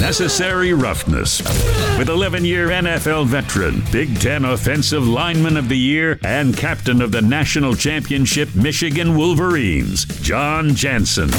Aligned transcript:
Necessary 0.00 0.72
roughness. 0.72 1.42
With 1.98 2.08
11 2.08 2.44
year 2.44 2.68
NFL 2.68 3.26
veteran, 3.26 3.82
Big 3.90 4.20
Ten 4.20 4.44
Offensive 4.44 5.06
Lineman 5.06 5.56
of 5.56 5.68
the 5.68 5.76
Year, 5.76 6.20
and 6.22 6.56
captain 6.56 7.02
of 7.02 7.10
the 7.10 7.20
national 7.20 7.74
championship 7.74 8.54
Michigan 8.54 9.16
Wolverines, 9.16 10.04
Jon 10.20 10.74
Jansen. 10.74 11.30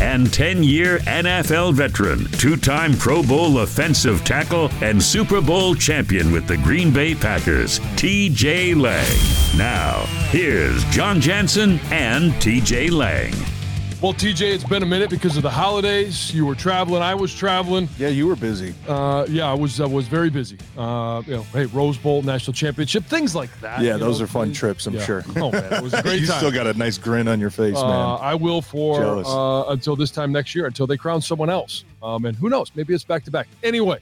And 0.00 0.32
10 0.32 0.62
year 0.62 0.98
NFL 1.00 1.74
veteran, 1.74 2.26
two 2.32 2.56
time 2.56 2.94
Pro 2.96 3.22
Bowl 3.22 3.60
offensive 3.60 4.24
tackle, 4.24 4.70
and 4.82 5.02
Super 5.02 5.40
Bowl 5.40 5.74
champion 5.74 6.32
with 6.32 6.46
the 6.46 6.56
Green 6.56 6.92
Bay 6.92 7.14
Packers, 7.14 7.78
TJ 7.96 8.74
Lang. 8.74 9.58
Now, 9.58 10.04
here's 10.30 10.84
Jon 10.86 11.20
Jansen 11.20 11.78
and 11.90 12.32
TJ 12.34 12.90
Lang. 12.90 13.55
Well, 14.02 14.12
TJ, 14.12 14.42
it's 14.54 14.62
been 14.62 14.82
a 14.82 14.86
minute 14.86 15.08
because 15.08 15.38
of 15.38 15.42
the 15.42 15.50
holidays. 15.50 16.32
You 16.32 16.44
were 16.44 16.54
traveling. 16.54 17.00
I 17.02 17.14
was 17.14 17.34
traveling. 17.34 17.88
Yeah, 17.98 18.08
you 18.08 18.26
were 18.26 18.36
busy. 18.36 18.74
Uh, 18.86 19.24
yeah, 19.26 19.50
I 19.50 19.54
was. 19.54 19.80
I 19.80 19.86
was 19.86 20.06
very 20.06 20.28
busy. 20.28 20.58
Uh, 20.76 21.22
you 21.26 21.36
know, 21.36 21.42
hey, 21.54 21.64
Rose 21.66 21.96
Bowl, 21.96 22.20
national 22.20 22.52
championship, 22.52 23.04
things 23.04 23.34
like 23.34 23.48
that. 23.62 23.80
Yeah, 23.80 23.96
those 23.96 24.18
know. 24.20 24.24
are 24.24 24.28
fun 24.28 24.52
trips. 24.52 24.86
I'm 24.86 24.94
Yeah. 24.94 25.04
sure. 25.04 25.24
Oh 25.36 25.50
man, 25.50 25.72
it 25.72 25.82
was 25.82 25.94
a 25.94 26.02
great 26.04 26.20
you 26.20 26.26
time. 26.26 26.36
still 26.36 26.52
got 26.52 26.66
a 26.66 26.74
nice 26.74 26.98
grin 26.98 27.26
on 27.26 27.40
your 27.40 27.48
face, 27.50 27.74
Uh, 27.76 27.88
man. 27.88 28.18
I 28.20 28.34
will 28.34 28.60
for 28.60 29.24
uh, 29.24 29.70
until 29.72 29.96
this 29.96 30.10
time 30.10 30.30
next 30.30 30.54
year, 30.54 30.66
until 30.66 30.86
they 30.86 30.98
crown 30.98 31.22
someone 31.22 31.48
else. 31.48 31.84
Um, 32.02 32.26
and 32.26 32.36
who 32.36 32.50
knows? 32.50 32.70
Maybe 32.74 32.92
it's 32.92 33.02
back 33.02 33.24
to 33.24 33.30
back. 33.30 33.48
Anyway, 33.62 33.98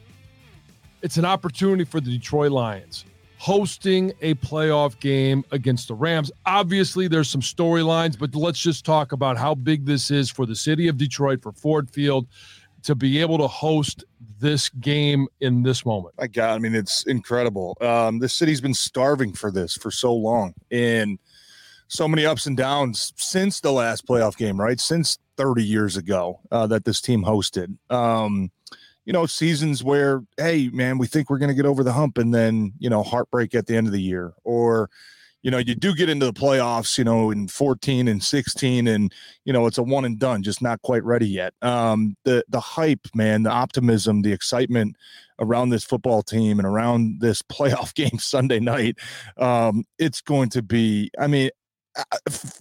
it's 1.03 1.19
an 1.19 1.25
opportunity 1.25 1.85
for 1.85 2.01
the 2.01 2.11
Detroit 2.11 2.51
Lions 2.51 3.05
hosting 3.45 4.11
a 4.23 4.33
playoff 4.37 4.99
game 5.01 5.45
against 5.51 5.89
the 5.89 5.95
Rams. 5.95 6.33
Obviously, 6.47 7.09
there's 7.09 7.29
some 7.29 7.43
storylines, 7.43 8.19
but 8.19 8.35
let's 8.35 8.59
just 8.59 8.87
talk 8.87 9.13
about 9.13 9.37
how 9.37 9.55
big 9.55 9.85
this 9.85 10.11
is 10.11 10.31
for 10.31 10.47
the 10.47 10.57
city 10.57 10.89
of 10.89 10.97
Detroit, 10.97 11.43
for 11.43 11.53
Ford 11.53 11.91
Field, 11.91 12.27
to 12.85 12.95
be 12.95 13.21
able 13.21 13.37
to 13.37 13.47
host 13.47 14.03
this 14.41 14.71
game 14.71 15.29
in 15.43 15.63
this 15.63 15.85
moment. 15.85 16.15
My 16.19 16.27
God, 16.27 16.55
I 16.55 16.59
mean, 16.59 16.75
it's 16.75 17.07
incredible. 17.07 17.77
Um, 17.83 18.19
this 18.19 18.33
city's 18.33 18.63
been 18.63 18.73
starving 18.73 19.35
for 19.35 19.51
this 19.51 19.75
for 19.77 19.91
so 19.91 20.15
long, 20.15 20.55
and 20.71 21.19
so 21.87 22.09
many 22.09 22.25
ups 22.25 22.47
and 22.47 22.57
downs 22.57 23.13
since 23.17 23.61
the 23.61 23.73
last 23.73 24.07
playoff 24.07 24.39
game, 24.39 24.59
right? 24.59 24.81
Since 24.81 25.19
30 25.37 25.63
years 25.63 25.99
ago 25.99 26.41
uh, 26.51 26.67
that 26.69 26.87
this 26.87 27.03
team 27.03 27.23
hosted. 27.23 27.77
Um, 27.91 28.51
you 29.05 29.13
know, 29.13 29.27
seasons 29.27 29.85
where, 29.85 30.23
hey, 30.39 30.71
man, 30.73 30.99
we 30.99 31.07
think 31.07 31.29
we're 31.29 31.39
going 31.39 31.51
to 31.51 31.55
get 31.55 31.67
over 31.67 31.85
the 31.85 31.93
hump, 31.93 32.19
and 32.19 32.35
then 32.35 32.73
you 32.79 32.91
know, 32.91 33.03
heartbreak 33.03 33.55
at 33.55 33.67
the 33.67 33.77
end 33.77 33.87
of 33.87 33.93
the 33.93 34.03
year, 34.03 34.33
or 34.45 34.91
you 35.45 35.51
know, 35.51 35.59
you 35.59 35.75
do 35.75 35.95
get 35.95 36.09
into 36.09 36.25
the 36.25 36.33
playoffs, 36.33 36.97
you 36.97 37.05
know, 37.05 37.31
in 37.31 37.49
14 37.49 38.09
and 38.09 38.25
16, 38.25 38.89
and 38.89 39.13
you 39.45 39.53
know, 39.53 39.67
it's 39.67 39.77
a 39.77 39.83
one 39.83 40.07
and 40.07 40.19
done, 40.19 40.43
just 40.43 40.63
not 40.63 40.81
quite 40.81 41.05
ready 41.05 41.29
yet. 41.29 41.53
Um, 41.61 42.17
the 42.25 42.43
the 42.49 42.61
hype, 42.61 43.07
man, 43.15 43.43
the 43.43 43.51
optimism, 43.51 44.23
the 44.23 44.33
excitement 44.33 44.97
around 45.39 45.69
this 45.69 45.85
football 45.85 46.23
team 46.23 46.59
and 46.59 46.67
around 46.67 47.21
this 47.21 47.43
playoff 47.53 47.95
game 47.95 48.19
Sunday 48.19 48.59
night, 48.59 48.97
um, 49.37 49.85
it's 49.99 50.23
going 50.23 50.49
to 50.51 50.63
be. 50.63 51.11
I 51.19 51.27
mean, 51.27 51.51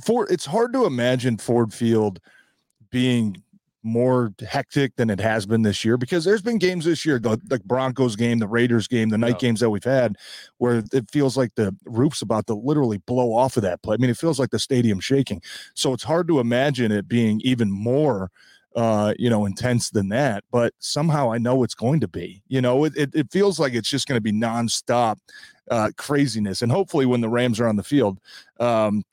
for 0.04 0.30
it's 0.30 0.46
hard 0.46 0.74
to 0.74 0.86
imagine 0.86 1.38
Ford 1.38 1.74
Field 1.74 2.20
being 2.92 3.42
more 3.84 4.34
hectic 4.48 4.96
than 4.96 5.10
it 5.10 5.20
has 5.20 5.46
been 5.46 5.62
this 5.62 5.84
year 5.84 5.98
because 5.98 6.24
there's 6.24 6.42
been 6.42 6.58
games 6.58 6.86
this 6.86 7.06
year, 7.06 7.20
the, 7.20 7.40
the 7.46 7.60
Broncos 7.66 8.16
game, 8.16 8.40
the 8.40 8.48
Raiders 8.48 8.88
game, 8.88 9.10
the 9.10 9.18
night 9.18 9.36
Yeah. 9.42 9.48
games 9.48 9.60
that 9.60 9.70
we've 9.70 9.84
had, 9.84 10.16
where 10.58 10.84
it 10.94 11.10
feels 11.12 11.36
like 11.38 11.54
the 11.56 11.76
roof's 11.86 12.22
about 12.22 12.48
to 12.48 12.54
literally 12.56 12.98
blow 13.00 13.34
off 13.36 13.58
of 13.58 13.64
that 13.64 13.82
play. 13.84 13.96
I 13.96 13.98
mean, 13.98 14.10
it 14.10 14.18
feels 14.18 14.40
like 14.40 14.52
the 14.52 14.60
stadium 14.60 15.00
shaking. 15.00 15.42
So 15.76 15.94
it's 15.94 16.04
hard 16.04 16.28
to 16.30 16.40
imagine 16.40 16.92
it 16.92 17.08
being 17.08 17.42
even 17.44 17.72
more 17.72 18.32
uh 18.76 19.14
you 19.20 19.30
know 19.30 19.46
intense 19.46 19.92
than 19.92 20.10
that 20.10 20.44
but 20.52 20.74
somehow 20.80 21.32
i 21.32 21.38
know 21.38 21.62
it's 21.62 21.76
going 21.76 22.00
to 22.00 22.08
be 22.08 22.42
you 22.48 22.60
know 22.60 22.86
it, 22.86 22.94
it, 22.98 23.12
it 23.14 23.32
feels 23.32 23.60
like 23.60 23.74
it's 23.76 23.88
just 23.88 24.08
going 24.08 24.18
to 24.18 24.22
be 24.22 24.32
nonstop 24.32 25.18
uh 25.70 25.92
craziness 25.96 26.64
and 26.64 26.72
hopefully 26.72 27.06
when 27.06 27.22
the 27.22 27.30
rams 27.30 27.60
are 27.60 27.68
on 27.68 27.76
the 27.76 27.84
field 27.84 28.18
um 28.60 29.04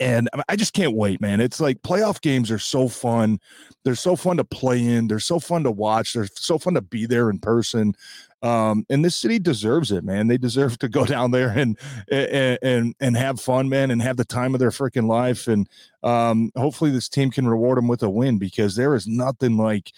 and 0.00 0.28
I- 0.48 0.56
just 0.56 0.72
can't 0.72 0.94
wait, 0.94 1.20
man. 1.20 1.40
It's 1.40 1.60
like 1.60 1.82
playoff 1.82 2.20
games 2.20 2.50
are 2.50 2.58
so 2.58 2.88
fun. 2.88 3.38
They're 3.84 3.94
so 3.94 4.16
fun 4.16 4.38
to 4.38 4.44
play 4.44 4.82
in. 4.84 5.08
They're 5.08 5.20
so 5.20 5.38
fun 5.38 5.62
to 5.64 5.70
watch. 5.70 6.14
They're 6.14 6.28
so 6.34 6.58
fun 6.58 6.74
to 6.74 6.80
be 6.80 7.06
there 7.06 7.30
in 7.30 7.38
person. 7.38 7.94
Um, 8.42 8.86
and 8.88 9.04
this 9.04 9.16
city 9.16 9.38
deserves 9.38 9.92
it, 9.92 10.02
man. 10.02 10.26
They 10.28 10.38
deserve 10.38 10.78
to 10.78 10.88
go 10.88 11.04
down 11.14 11.30
there 11.30 11.50
and 11.50 11.78
and 12.10 12.58
and, 12.62 12.94
and 13.00 13.16
have 13.16 13.40
fun, 13.40 13.68
man, 13.68 13.90
and 13.90 14.00
have 14.02 14.16
the 14.16 14.24
time 14.24 14.54
of 14.54 14.60
their 14.60 14.70
freaking 14.70 15.06
life. 15.06 15.46
And 15.46 15.68
um, 16.02 16.50
hopefully, 16.56 16.90
this 16.90 17.08
team 17.08 17.30
can 17.30 17.46
reward 17.46 17.78
them 17.78 17.88
with 17.88 18.02
a 18.02 18.10
win 18.10 18.38
because 18.38 18.76
there 18.76 18.94
is 18.94 19.06
nothing 19.06 19.56
like 19.56 19.92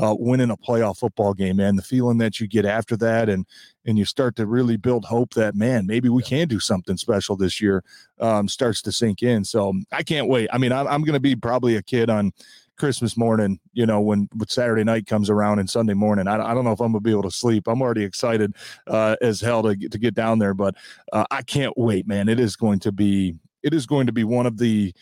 uh, 0.00 0.14
winning 0.18 0.50
a 0.50 0.56
playoff 0.56 0.98
football 0.98 1.34
game, 1.34 1.56
man. 1.56 1.76
The 1.76 1.82
feeling 1.82 2.18
that 2.18 2.40
you 2.40 2.46
get 2.46 2.64
after 2.64 2.96
that, 2.98 3.28
and 3.28 3.46
and 3.84 3.98
you 3.98 4.04
start 4.04 4.36
to 4.36 4.46
really 4.46 4.76
build 4.76 5.04
hope 5.04 5.34
that 5.34 5.54
man, 5.54 5.86
maybe 5.86 6.08
we 6.08 6.22
can 6.22 6.48
do 6.48 6.60
something 6.60 6.96
special 6.96 7.36
this 7.36 7.60
year. 7.60 7.82
Um, 8.20 8.48
starts 8.48 8.82
to 8.82 8.92
sink 8.92 9.22
in. 9.22 9.44
So 9.44 9.74
I 9.92 10.02
can't 10.02 10.28
wait. 10.28 10.48
I 10.52 10.58
mean, 10.58 10.72
I'm, 10.72 10.86
I'm 10.86 11.02
going 11.02 11.14
to 11.14 11.20
be 11.20 11.36
probably 11.36 11.76
a 11.76 11.82
kid 11.82 12.10
on 12.10 12.32
Christmas 12.78 13.16
morning, 13.16 13.58
you 13.72 13.84
know, 13.84 14.00
when, 14.00 14.28
when 14.34 14.48
Saturday 14.48 14.84
night 14.84 15.06
comes 15.06 15.28
around 15.28 15.58
and 15.58 15.68
Sunday 15.68 15.94
morning. 15.94 16.26
I, 16.28 16.50
I 16.50 16.54
don't 16.54 16.64
know 16.64 16.72
if 16.72 16.80
I'm 16.80 16.92
gonna 16.92 17.00
be 17.00 17.10
able 17.10 17.24
to 17.24 17.30
sleep. 17.30 17.66
I'm 17.66 17.82
already 17.82 18.04
excited 18.04 18.54
uh, 18.86 19.16
as 19.20 19.40
hell 19.40 19.62
to 19.64 19.76
get, 19.76 19.92
to 19.92 19.98
get 19.98 20.14
down 20.14 20.38
there, 20.38 20.54
but 20.54 20.76
uh, 21.12 21.24
I 21.30 21.42
can't 21.42 21.76
wait, 21.76 22.06
man. 22.06 22.28
It 22.28 22.40
is 22.40 22.56
going 22.56 22.78
to 22.80 22.92
be 22.92 23.34
it 23.62 23.74
is 23.74 23.86
going 23.86 24.06
to 24.06 24.12
be 24.12 24.24
one 24.24 24.46
of 24.46 24.58
the 24.58 24.94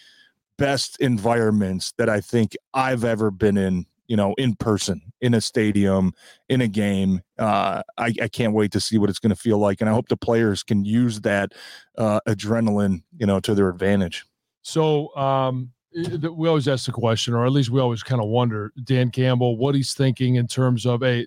best 0.56 0.99
environments 1.01 1.93
that 1.99 2.09
I 2.09 2.21
think 2.21 2.56
I've 2.73 3.05
ever 3.05 3.31
been 3.31 3.59
in. 3.59 3.87
You 4.09 4.17
know, 4.17 4.34
in 4.39 4.55
person, 4.55 5.00
in 5.21 5.34
a 5.34 5.41
stadium, 5.41 6.12
in 6.49 6.61
a 6.61 6.69
game. 6.69 7.22
Uh, 7.39 7.83
I, 7.99 8.15
I 8.22 8.28
can't 8.28 8.53
wait 8.53 8.71
to 8.72 8.81
see 8.81 8.99
what 8.99 9.11
it's 9.11 9.19
going 9.19 9.31
to 9.31 9.41
feel 9.41 9.59
like, 9.59 9.81
and 9.81 9.91
I 9.91 9.93
hope 9.93 10.09
the 10.09 10.17
players 10.17 10.62
can 10.62 10.84
use 10.84 11.21
that 11.22 11.53
uh, 11.99 12.21
adrenaline, 12.28 13.03
you 13.17 13.27
know, 13.27 13.41
to 13.41 13.55
their 13.55 13.69
advantage. 13.69 14.25
So 14.62 15.15
um, 15.17 15.72
th- 15.93 16.31
we 16.31 16.49
always 16.49 16.69
ask 16.69 16.87
the 16.87 16.93
question, 16.93 17.34
or 17.34 17.44
at 17.47 17.53
least 17.53 17.71
we 17.71 17.81
always 17.81 18.03
kind 18.03 18.21
of 18.21 18.28
wonder, 18.28 18.72
Dan 18.84 19.11
Campbell, 19.11 19.56
what 19.56 19.75
he's 19.75 19.93
thinking 19.93 20.37
in 20.37 20.47
terms 20.47 20.87
of, 20.87 21.03
hey, 21.03 21.26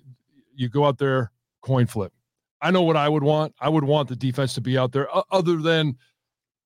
you 0.54 0.68
go 0.68 0.84
out 0.86 0.98
there, 0.98 1.32
coin 1.60 1.86
flip. 1.86 2.12
I 2.62 2.70
know 2.70 2.82
what 2.82 2.96
I 2.96 3.08
would 3.08 3.22
want. 3.22 3.54
I 3.60 3.68
would 3.68 3.84
want 3.84 4.08
the 4.08 4.16
defense 4.16 4.54
to 4.54 4.60
be 4.60 4.76
out 4.76 4.92
there, 4.92 5.08
other 5.30 5.56
than, 5.56 5.96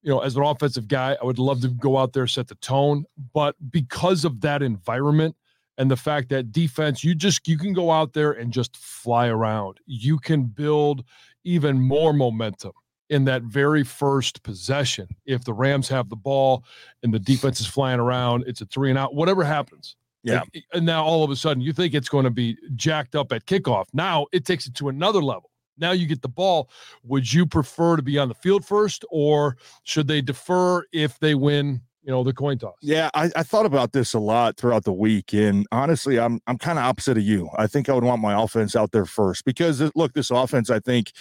you 0.01 0.11
know, 0.11 0.19
as 0.19 0.35
an 0.35 0.43
offensive 0.43 0.87
guy, 0.87 1.17
I 1.21 1.25
would 1.25 1.39
love 1.39 1.61
to 1.61 1.69
go 1.69 1.97
out 1.97 2.13
there, 2.13 2.27
set 2.27 2.47
the 2.47 2.55
tone. 2.55 3.05
But 3.33 3.55
because 3.71 4.23
of 4.23 4.41
that 4.41 4.61
environment 4.61 5.35
and 5.77 5.91
the 5.91 5.97
fact 5.97 6.29
that 6.29 6.51
defense, 6.51 7.03
you 7.03 7.15
just, 7.15 7.47
you 7.47 7.57
can 7.57 7.73
go 7.73 7.91
out 7.91 8.13
there 8.13 8.31
and 8.31 8.51
just 8.53 8.77
fly 8.77 9.27
around. 9.27 9.79
You 9.85 10.17
can 10.17 10.43
build 10.45 11.03
even 11.43 11.81
more 11.81 12.13
momentum 12.13 12.71
in 13.09 13.25
that 13.25 13.43
very 13.43 13.83
first 13.83 14.41
possession. 14.43 15.07
If 15.25 15.43
the 15.43 15.53
Rams 15.53 15.87
have 15.89 16.09
the 16.09 16.15
ball 16.15 16.63
and 17.03 17.13
the 17.13 17.19
defense 17.19 17.59
is 17.59 17.67
flying 17.67 17.99
around, 17.99 18.45
it's 18.47 18.61
a 18.61 18.65
three 18.65 18.89
and 18.89 18.97
out, 18.97 19.13
whatever 19.13 19.43
happens. 19.43 19.95
Yeah. 20.23 20.39
Like, 20.39 20.63
and 20.73 20.85
now 20.85 21.03
all 21.03 21.23
of 21.23 21.29
a 21.29 21.35
sudden 21.35 21.61
you 21.61 21.71
think 21.71 21.93
it's 21.93 22.09
going 22.09 22.23
to 22.23 22.31
be 22.31 22.57
jacked 22.75 23.15
up 23.15 23.31
at 23.31 23.45
kickoff. 23.45 23.85
Now 23.93 24.25
it 24.31 24.43
takes 24.43 24.65
it 24.65 24.73
to 24.75 24.89
another 24.89 25.21
level. 25.21 25.51
Now 25.77 25.91
you 25.91 26.07
get 26.07 26.21
the 26.21 26.29
ball. 26.29 26.69
Would 27.03 27.31
you 27.31 27.45
prefer 27.45 27.95
to 27.95 28.01
be 28.01 28.17
on 28.17 28.29
the 28.29 28.33
field 28.33 28.65
first, 28.65 29.05
or 29.11 29.57
should 29.83 30.07
they 30.07 30.21
defer 30.21 30.83
if 30.93 31.19
they 31.19 31.35
win 31.35 31.81
you 32.05 32.11
know, 32.11 32.23
the 32.23 32.33
coin 32.33 32.59
toss. 32.59 32.75
Yeah, 32.81 33.09
I, 33.15 33.31
I 33.35 33.41
thought 33.41 33.65
about 33.65 33.91
this 33.91 34.13
a 34.13 34.19
lot 34.19 34.57
throughout 34.57 34.83
the 34.83 34.93
week, 34.93 35.33
and 35.33 35.65
honestly, 35.71 36.19
I'm 36.19 36.39
I'm 36.45 36.59
kind 36.59 36.77
of 36.77 36.85
opposite 36.85 37.17
of 37.17 37.23
you. 37.23 37.49
I 37.57 37.65
think 37.65 37.89
I 37.89 37.93
would 37.93 38.03
want 38.03 38.21
my 38.21 38.39
offense 38.39 38.75
out 38.75 38.91
there 38.91 39.05
first 39.05 39.43
because 39.43 39.81
uh, 39.81 39.89
look, 39.95 40.13
this 40.13 40.29
offense 40.29 40.69
I 40.69 40.79
think 40.79 41.11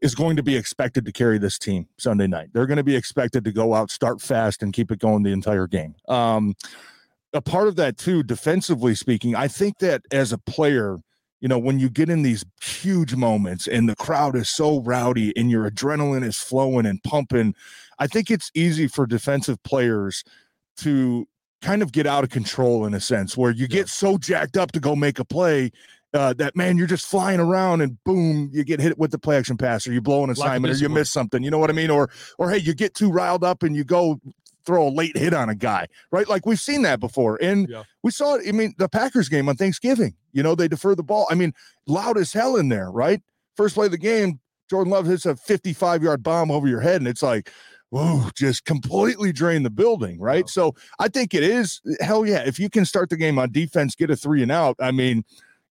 is 0.00 0.14
going 0.14 0.36
to 0.36 0.42
be 0.44 0.56
expected 0.56 1.04
to 1.06 1.12
carry 1.12 1.38
this 1.38 1.58
team 1.58 1.88
Sunday 1.98 2.28
night. 2.28 2.50
They're 2.52 2.66
going 2.66 2.76
to 2.76 2.84
be 2.84 2.94
expected 2.94 3.42
to 3.44 3.52
go 3.52 3.74
out, 3.74 3.90
start 3.90 4.20
fast, 4.20 4.62
and 4.62 4.72
keep 4.72 4.92
it 4.92 5.00
going 5.00 5.24
the 5.24 5.32
entire 5.32 5.66
game. 5.66 5.96
Um, 6.08 6.54
a 7.32 7.40
part 7.40 7.66
of 7.66 7.74
that 7.76 7.98
too, 7.98 8.22
defensively 8.22 8.94
speaking, 8.94 9.34
I 9.34 9.48
think 9.48 9.78
that 9.78 10.02
as 10.12 10.32
a 10.32 10.38
player, 10.38 10.98
you 11.40 11.48
know, 11.48 11.58
when 11.58 11.78
you 11.78 11.88
get 11.88 12.10
in 12.10 12.22
these 12.22 12.44
huge 12.62 13.14
moments 13.14 13.66
and 13.66 13.88
the 13.88 13.96
crowd 13.96 14.36
is 14.36 14.48
so 14.48 14.80
rowdy 14.80 15.36
and 15.36 15.50
your 15.50 15.70
adrenaline 15.70 16.24
is 16.24 16.38
flowing 16.38 16.86
and 16.86 17.02
pumping, 17.02 17.54
I 17.98 18.06
think 18.06 18.30
it's 18.30 18.50
easy 18.54 18.86
for 18.86 19.06
defensive 19.06 19.62
players 19.62 20.22
to 20.78 21.26
kind 21.62 21.82
of 21.82 21.92
get 21.92 22.06
out 22.06 22.24
of 22.24 22.30
control 22.30 22.86
in 22.86 22.94
a 22.94 23.00
sense 23.00 23.36
where 23.36 23.50
you 23.50 23.68
get 23.68 23.88
so 23.88 24.16
jacked 24.18 24.56
up 24.56 24.72
to 24.72 24.80
go 24.80 24.96
make 24.96 25.18
a 25.18 25.24
play 25.24 25.70
uh, 26.12 26.32
that 26.34 26.56
man, 26.56 26.76
you're 26.76 26.86
just 26.86 27.06
flying 27.06 27.38
around 27.38 27.80
and 27.80 28.02
boom, 28.04 28.50
you 28.52 28.64
get 28.64 28.80
hit 28.80 28.98
with 28.98 29.12
the 29.12 29.18
play 29.18 29.36
action 29.36 29.56
pass, 29.56 29.86
or 29.86 29.92
you 29.92 30.00
blow 30.00 30.24
an 30.24 30.30
assignment, 30.30 30.74
or 30.74 30.76
you 30.76 30.88
miss 30.88 31.08
something. 31.10 31.42
You 31.42 31.50
know 31.50 31.58
what 31.58 31.70
I 31.70 31.72
mean? 31.72 31.90
Or, 31.90 32.10
or 32.38 32.50
hey, 32.50 32.58
you 32.58 32.74
get 32.74 32.94
too 32.94 33.12
riled 33.12 33.44
up 33.44 33.62
and 33.62 33.76
you 33.76 33.84
go 33.84 34.20
throw 34.64 34.88
a 34.88 34.90
late 34.90 35.16
hit 35.16 35.34
on 35.34 35.48
a 35.48 35.54
guy, 35.54 35.86
right? 36.10 36.28
Like 36.28 36.46
we've 36.46 36.60
seen 36.60 36.82
that 36.82 37.00
before. 37.00 37.38
And 37.42 37.68
yeah. 37.68 37.84
we 38.02 38.10
saw 38.10 38.34
it. 38.34 38.48
I 38.48 38.52
mean, 38.52 38.74
the 38.78 38.88
Packers 38.88 39.28
game 39.28 39.48
on 39.48 39.56
Thanksgiving, 39.56 40.14
you 40.32 40.42
know, 40.42 40.54
they 40.54 40.68
defer 40.68 40.94
the 40.94 41.02
ball. 41.02 41.26
I 41.30 41.34
mean, 41.34 41.52
loud 41.86 42.18
as 42.18 42.32
hell 42.32 42.56
in 42.56 42.68
there, 42.68 42.90
right? 42.90 43.20
First 43.56 43.74
play 43.74 43.86
of 43.86 43.92
the 43.92 43.98
game, 43.98 44.40
Jordan 44.68 44.92
Love 44.92 45.06
hits 45.06 45.26
a 45.26 45.36
55 45.36 46.02
yard 46.02 46.22
bomb 46.22 46.50
over 46.50 46.68
your 46.68 46.80
head. 46.80 47.00
And 47.00 47.08
it's 47.08 47.22
like, 47.22 47.50
whoa, 47.90 48.30
just 48.34 48.64
completely 48.64 49.32
drain 49.32 49.62
the 49.62 49.70
building, 49.70 50.20
right? 50.20 50.44
Wow. 50.44 50.48
So 50.48 50.74
I 50.98 51.08
think 51.08 51.34
it 51.34 51.42
is 51.42 51.80
hell 52.00 52.24
yeah. 52.24 52.44
If 52.46 52.58
you 52.58 52.70
can 52.70 52.84
start 52.84 53.10
the 53.10 53.16
game 53.16 53.38
on 53.38 53.50
defense, 53.50 53.94
get 53.94 54.10
a 54.10 54.16
three 54.16 54.42
and 54.42 54.52
out, 54.52 54.76
I 54.80 54.92
mean, 54.92 55.24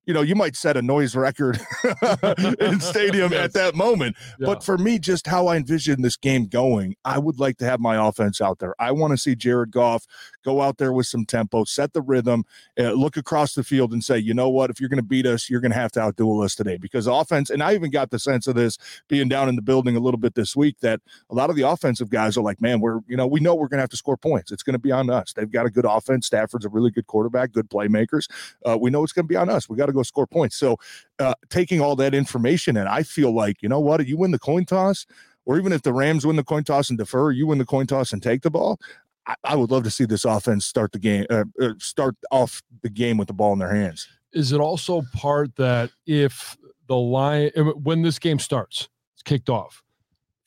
you 0.09 0.13
know, 0.15 0.21
you 0.21 0.33
might 0.33 0.55
set 0.55 0.75
a 0.75 0.81
noise 0.81 1.15
record 1.15 1.61
in 2.59 2.79
stadium 2.79 3.31
yes. 3.31 3.45
at 3.45 3.53
that 3.53 3.75
moment. 3.75 4.15
Yeah. 4.39 4.47
But 4.47 4.63
for 4.63 4.75
me, 4.75 4.97
just 4.97 5.27
how 5.27 5.45
I 5.45 5.55
envision 5.55 6.01
this 6.01 6.17
game 6.17 6.47
going, 6.47 6.95
I 7.05 7.19
would 7.19 7.39
like 7.39 7.57
to 7.57 7.65
have 7.65 7.79
my 7.79 8.07
offense 8.07 8.41
out 8.41 8.57
there. 8.57 8.73
I 8.79 8.91
want 8.91 9.11
to 9.11 9.17
see 9.17 9.35
Jared 9.35 9.69
Goff 9.69 10.07
go 10.43 10.63
out 10.63 10.79
there 10.79 10.91
with 10.93 11.05
some 11.05 11.27
tempo, 11.27 11.63
set 11.63 11.93
the 11.93 12.01
rhythm, 12.01 12.43
uh, 12.79 12.93
look 12.93 13.17
across 13.17 13.53
the 13.53 13.63
field 13.63 13.93
and 13.93 14.03
say, 14.03 14.17
you 14.17 14.33
know 14.33 14.49
what, 14.49 14.71
if 14.71 14.79
you're 14.79 14.89
going 14.89 14.97
to 14.97 15.03
beat 15.03 15.27
us, 15.27 15.47
you're 15.47 15.61
going 15.61 15.73
to 15.73 15.77
have 15.77 15.91
to 15.91 15.99
outduel 15.99 16.43
us 16.43 16.55
today. 16.55 16.77
Because 16.77 17.05
offense, 17.05 17.51
and 17.51 17.61
I 17.61 17.75
even 17.75 17.91
got 17.91 18.09
the 18.09 18.17
sense 18.17 18.47
of 18.47 18.55
this 18.55 18.79
being 19.09 19.29
down 19.29 19.47
in 19.47 19.55
the 19.55 19.61
building 19.61 19.95
a 19.95 19.99
little 19.99 20.19
bit 20.19 20.33
this 20.33 20.55
week 20.55 20.79
that 20.79 21.01
a 21.29 21.35
lot 21.35 21.51
of 21.51 21.55
the 21.55 21.69
offensive 21.69 22.09
guys 22.09 22.35
are 22.35 22.41
like, 22.41 22.59
man, 22.59 22.79
we're, 22.79 23.01
you 23.07 23.15
know, 23.15 23.27
we 23.27 23.41
know 23.41 23.53
we're 23.53 23.67
going 23.67 23.77
to 23.77 23.83
have 23.83 23.89
to 23.91 23.97
score 23.97 24.17
points. 24.17 24.51
It's 24.51 24.63
going 24.63 24.73
to 24.73 24.79
be 24.79 24.91
on 24.91 25.11
us. 25.11 25.33
They've 25.33 25.51
got 25.51 25.67
a 25.67 25.69
good 25.69 25.85
offense. 25.85 26.25
Stafford's 26.25 26.65
a 26.65 26.69
really 26.69 26.89
good 26.89 27.05
quarterback, 27.05 27.51
good 27.51 27.69
playmakers. 27.69 28.27
Uh, 28.67 28.75
we 28.75 28.89
know 28.89 29.03
it's 29.03 29.13
going 29.13 29.25
to 29.25 29.29
be 29.29 29.35
on 29.35 29.49
us. 29.49 29.69
We 29.69 29.77
got 29.77 29.85
to 29.85 29.93
go 29.93 29.98
go 29.99 30.03
score 30.03 30.27
points. 30.27 30.55
So 30.57 30.77
uh, 31.19 31.33
taking 31.49 31.81
all 31.81 31.95
that 31.97 32.13
information, 32.13 32.77
and 32.77 32.87
I 32.87 33.03
feel 33.03 33.33
like, 33.33 33.61
you 33.61 33.69
know 33.69 33.79
what, 33.79 34.05
you 34.07 34.17
win 34.17 34.31
the 34.31 34.39
coin 34.39 34.65
toss, 34.65 35.05
or 35.45 35.57
even 35.57 35.73
if 35.73 35.81
the 35.81 35.93
Rams 35.93 36.25
win 36.25 36.35
the 36.35 36.43
coin 36.43 36.63
toss 36.63 36.89
and 36.89 36.97
defer, 36.97 37.31
you 37.31 37.47
win 37.47 37.57
the 37.57 37.65
coin 37.65 37.87
toss 37.87 38.13
and 38.13 38.21
take 38.21 38.41
the 38.41 38.51
ball. 38.51 38.79
I, 39.27 39.35
I 39.43 39.55
would 39.55 39.71
love 39.71 39.83
to 39.83 39.91
see 39.91 40.05
this 40.05 40.25
offense 40.25 40.65
start 40.65 40.91
the 40.91 40.99
game, 40.99 41.25
uh, 41.29 41.45
uh, 41.61 41.73
start 41.79 42.15
off 42.31 42.61
the 42.81 42.89
game 42.89 43.17
with 43.17 43.27
the 43.27 43.33
ball 43.33 43.53
in 43.53 43.59
their 43.59 43.73
hands. 43.73 44.07
Is 44.31 44.51
it 44.51 44.59
also 44.59 45.03
part 45.13 45.55
that 45.55 45.89
if 46.05 46.57
the 46.87 46.95
line, 46.95 47.51
when 47.55 48.01
this 48.01 48.19
game 48.19 48.39
starts, 48.39 48.89
it's 49.13 49.23
kicked 49.23 49.49
off, 49.49 49.83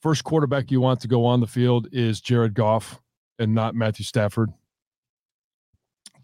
first 0.01 0.25
quarterback 0.25 0.71
you 0.71 0.81
want 0.81 1.01
to 1.01 1.09
go 1.09 1.25
on 1.25 1.41
the 1.41 1.47
field 1.47 1.89
is 1.93 2.21
Jared 2.21 2.55
Goff 2.55 3.01
and 3.39 3.55
not 3.55 3.75
Matthew 3.75 4.05
Stafford? 4.05 4.51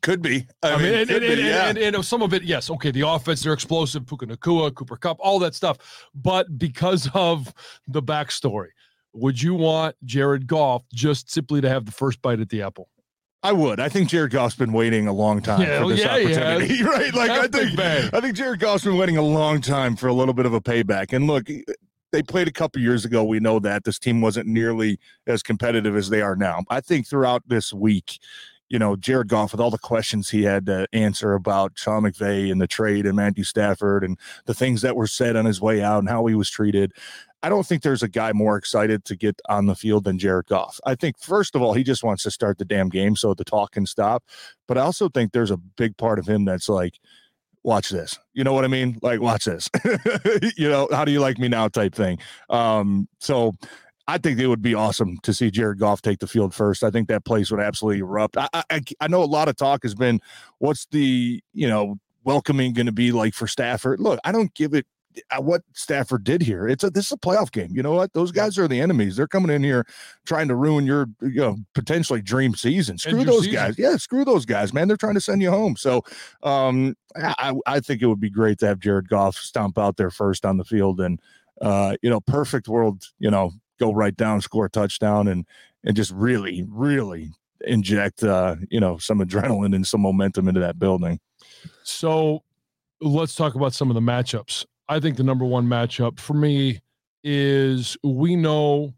Could 0.02 0.22
be. 0.22 0.46
I, 0.62 0.72
I 0.72 0.76
mean, 0.76 0.94
and, 0.94 1.10
and, 1.10 1.20
be, 1.20 1.42
yeah. 1.42 1.68
and, 1.68 1.78
and, 1.78 2.04
some 2.04 2.22
of 2.22 2.32
it, 2.32 2.42
yes. 2.42 2.70
Okay, 2.70 2.90
the 2.90 3.06
offense, 3.08 3.42
they're 3.42 3.52
explosive, 3.52 4.06
Puka 4.06 4.26
Nacua, 4.26 4.74
Cooper 4.74 4.96
Kupp, 4.96 5.18
all 5.20 5.38
that 5.40 5.54
stuff. 5.54 6.08
But 6.14 6.58
because 6.58 7.08
of 7.14 7.52
the 7.86 8.02
backstory, 8.02 8.68
would 9.12 9.40
you 9.40 9.54
want 9.54 9.96
Jared 10.04 10.46
Goff 10.46 10.84
just 10.92 11.30
simply 11.30 11.60
to 11.60 11.68
have 11.68 11.84
the 11.84 11.92
first 11.92 12.22
bite 12.22 12.40
at 12.40 12.48
the 12.48 12.62
apple? 12.62 12.88
I 13.42 13.52
would. 13.52 13.78
I 13.78 13.88
think 13.88 14.08
Jared 14.08 14.32
Goff's 14.32 14.56
been 14.56 14.72
waiting 14.72 15.06
a 15.06 15.12
long 15.12 15.40
time 15.40 15.60
yeah, 15.60 15.78
for 15.78 15.84
oh, 15.84 15.88
this 15.90 16.00
yeah, 16.00 16.14
opportunity, 16.14 16.74
yeah. 16.74 16.84
right? 16.86 17.14
Like 17.14 17.28
That's 17.28 17.56
I 17.56 17.66
think, 17.66 18.14
I 18.14 18.20
think 18.20 18.34
Jared 18.34 18.58
Goff's 18.58 18.84
been 18.84 18.96
waiting 18.96 19.16
a 19.16 19.22
long 19.22 19.60
time 19.60 19.94
for 19.94 20.08
a 20.08 20.12
little 20.12 20.34
bit 20.34 20.44
of 20.44 20.54
a 20.54 20.60
payback. 20.60 21.12
And 21.12 21.28
look, 21.28 21.48
they 22.10 22.22
played 22.22 22.48
a 22.48 22.52
couple 22.52 22.82
years 22.82 23.04
ago. 23.04 23.22
We 23.22 23.38
know 23.38 23.60
that 23.60 23.84
this 23.84 23.98
team 23.98 24.20
wasn't 24.20 24.48
nearly 24.48 24.98
as 25.26 25.42
competitive 25.42 25.96
as 25.96 26.08
they 26.08 26.20
are 26.20 26.34
now. 26.34 26.64
I 26.68 26.80
think 26.80 27.06
throughout 27.06 27.42
this 27.46 27.72
week, 27.72 28.18
you 28.68 28.78
know, 28.78 28.96
Jared 28.96 29.28
Goff 29.28 29.52
with 29.52 29.60
all 29.60 29.70
the 29.70 29.78
questions 29.78 30.30
he 30.30 30.42
had 30.42 30.66
to 30.66 30.86
answer 30.92 31.32
about 31.32 31.72
Sean 31.74 32.02
McVay 32.02 32.52
and 32.52 32.60
the 32.60 32.66
trade 32.66 33.06
and 33.06 33.16
Matthew 33.16 33.44
Stafford 33.44 34.04
and 34.04 34.18
the 34.46 34.54
things 34.54 34.82
that 34.82 34.96
were 34.96 35.06
said 35.06 35.36
on 35.36 35.46
his 35.46 35.60
way 35.60 35.82
out 35.82 36.00
and 36.00 36.08
how 36.08 36.26
he 36.26 36.34
was 36.34 36.50
treated. 36.50 36.92
I 37.42 37.48
don't 37.48 37.64
think 37.64 37.82
there's 37.82 38.02
a 38.02 38.08
guy 38.08 38.32
more 38.32 38.56
excited 38.56 39.04
to 39.04 39.16
get 39.16 39.40
on 39.48 39.66
the 39.66 39.76
field 39.76 40.04
than 40.04 40.18
Jared 40.18 40.46
Goff. 40.46 40.80
I 40.84 40.96
think, 40.96 41.18
first 41.18 41.54
of 41.54 41.62
all, 41.62 41.72
he 41.72 41.84
just 41.84 42.02
wants 42.02 42.24
to 42.24 42.30
start 42.30 42.58
the 42.58 42.64
damn 42.64 42.88
game 42.88 43.14
so 43.14 43.32
the 43.32 43.44
talk 43.44 43.72
can 43.72 43.86
stop. 43.86 44.24
But 44.66 44.76
I 44.76 44.82
also 44.82 45.08
think 45.08 45.32
there's 45.32 45.52
a 45.52 45.56
big 45.56 45.96
part 45.96 46.18
of 46.18 46.28
him 46.28 46.44
that's 46.44 46.68
like, 46.68 46.98
watch 47.62 47.90
this. 47.90 48.18
You 48.34 48.42
know 48.42 48.52
what 48.52 48.64
I 48.64 48.68
mean? 48.68 48.98
Like, 49.02 49.20
watch 49.20 49.44
this. 49.44 49.68
you 50.56 50.68
know, 50.68 50.88
how 50.90 51.04
do 51.04 51.12
you 51.12 51.20
like 51.20 51.38
me 51.38 51.48
now 51.48 51.68
type 51.68 51.94
thing. 51.94 52.18
Um, 52.50 53.08
so 53.20 53.54
I 54.08 54.16
think 54.16 54.40
it 54.40 54.46
would 54.46 54.62
be 54.62 54.74
awesome 54.74 55.18
to 55.18 55.34
see 55.34 55.50
Jared 55.50 55.78
Goff 55.78 56.00
take 56.00 56.18
the 56.18 56.26
field 56.26 56.54
first. 56.54 56.82
I 56.82 56.90
think 56.90 57.08
that 57.08 57.26
place 57.26 57.50
would 57.50 57.60
absolutely 57.60 58.00
erupt. 58.00 58.38
I, 58.38 58.48
I, 58.54 58.80
I 59.00 59.06
know 59.06 59.22
a 59.22 59.26
lot 59.26 59.48
of 59.48 59.56
talk 59.56 59.82
has 59.82 59.94
been, 59.94 60.20
what's 60.58 60.86
the 60.86 61.42
you 61.52 61.68
know 61.68 61.96
welcoming 62.24 62.72
going 62.72 62.86
to 62.86 62.92
be 62.92 63.12
like 63.12 63.34
for 63.34 63.46
Stafford? 63.46 64.00
Look, 64.00 64.18
I 64.24 64.32
don't 64.32 64.52
give 64.54 64.72
it 64.72 64.86
uh, 65.30 65.42
what 65.42 65.62
Stafford 65.74 66.24
did 66.24 66.40
here. 66.40 66.66
It's 66.66 66.84
a 66.84 66.90
this 66.90 67.06
is 67.06 67.12
a 67.12 67.18
playoff 67.18 67.52
game. 67.52 67.68
You 67.74 67.82
know 67.82 67.92
what? 67.92 68.14
Those 68.14 68.32
guys 68.32 68.56
are 68.56 68.66
the 68.66 68.80
enemies. 68.80 69.16
They're 69.16 69.28
coming 69.28 69.54
in 69.54 69.62
here 69.62 69.86
trying 70.24 70.48
to 70.48 70.54
ruin 70.54 70.86
your 70.86 71.06
you 71.20 71.40
know 71.40 71.56
potentially 71.74 72.22
dream 72.22 72.54
season. 72.54 72.96
Screw 72.96 73.24
those 73.24 73.44
season. 73.44 73.52
guys. 73.52 73.78
Yeah, 73.78 73.96
screw 73.96 74.24
those 74.24 74.46
guys, 74.46 74.72
man. 74.72 74.88
They're 74.88 74.96
trying 74.96 75.14
to 75.14 75.20
send 75.20 75.42
you 75.42 75.50
home. 75.50 75.76
So 75.76 76.02
um 76.42 76.96
I, 77.14 77.52
I 77.66 77.80
think 77.80 78.00
it 78.00 78.06
would 78.06 78.20
be 78.20 78.30
great 78.30 78.58
to 78.60 78.66
have 78.68 78.78
Jared 78.78 79.08
Goff 79.08 79.36
stomp 79.36 79.76
out 79.76 79.96
there 79.96 80.10
first 80.10 80.46
on 80.46 80.56
the 80.56 80.64
field 80.64 81.00
and 81.00 81.20
uh, 81.60 81.96
you 82.02 82.10
know, 82.10 82.20
perfect 82.20 82.68
world, 82.68 83.04
you 83.18 83.30
know, 83.30 83.52
go 83.78 83.92
right 83.92 84.16
down, 84.16 84.40
score 84.40 84.66
a 84.66 84.70
touchdown, 84.70 85.28
and 85.28 85.46
and 85.84 85.96
just 85.96 86.12
really, 86.12 86.64
really 86.68 87.30
inject 87.62 88.22
uh, 88.22 88.56
you 88.70 88.80
know 88.80 88.98
some 88.98 89.20
adrenaline 89.20 89.74
and 89.74 89.86
some 89.86 90.00
momentum 90.00 90.48
into 90.48 90.60
that 90.60 90.78
building. 90.78 91.20
So 91.82 92.42
let's 93.00 93.34
talk 93.34 93.54
about 93.54 93.74
some 93.74 93.90
of 93.90 93.94
the 93.94 94.00
matchups. 94.00 94.66
I 94.88 95.00
think 95.00 95.16
the 95.16 95.24
number 95.24 95.44
one 95.44 95.66
matchup 95.66 96.18
for 96.18 96.34
me 96.34 96.80
is 97.22 97.96
we 98.02 98.36
know 98.36 98.94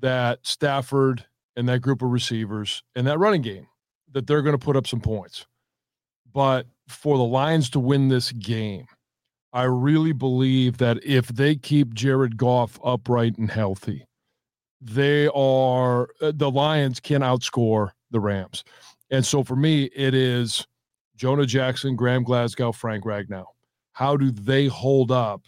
that 0.00 0.40
Stafford 0.42 1.24
and 1.56 1.68
that 1.68 1.80
group 1.80 2.02
of 2.02 2.10
receivers 2.10 2.82
and 2.94 3.06
that 3.06 3.18
running 3.18 3.42
game 3.42 3.66
that 4.12 4.26
they're 4.26 4.42
going 4.42 4.56
to 4.56 4.64
put 4.64 4.76
up 4.76 4.86
some 4.86 5.00
points. 5.00 5.46
But 6.32 6.66
for 6.88 7.16
the 7.16 7.24
Lions 7.24 7.70
to 7.70 7.80
win 7.80 8.08
this 8.08 8.32
game, 8.32 8.86
I 9.52 9.64
really 9.64 10.12
believe 10.12 10.78
that 10.78 11.02
if 11.04 11.28
they 11.28 11.56
keep 11.56 11.94
Jared 11.94 12.36
Goff 12.36 12.78
upright 12.84 13.38
and 13.38 13.50
healthy, 13.50 14.04
they 14.80 15.28
are 15.28 16.08
uh, 16.20 16.32
the 16.34 16.50
Lions 16.50 17.00
can 17.00 17.22
outscore 17.22 17.90
the 18.10 18.20
Rams. 18.20 18.64
And 19.10 19.24
so 19.24 19.42
for 19.42 19.56
me, 19.56 19.84
it 19.94 20.14
is 20.14 20.66
Jonah 21.16 21.46
Jackson, 21.46 21.96
Graham 21.96 22.22
Glasgow, 22.22 22.72
Frank 22.72 23.04
Ragnow. 23.04 23.46
How 23.92 24.16
do 24.16 24.30
they 24.30 24.66
hold 24.66 25.10
up 25.10 25.42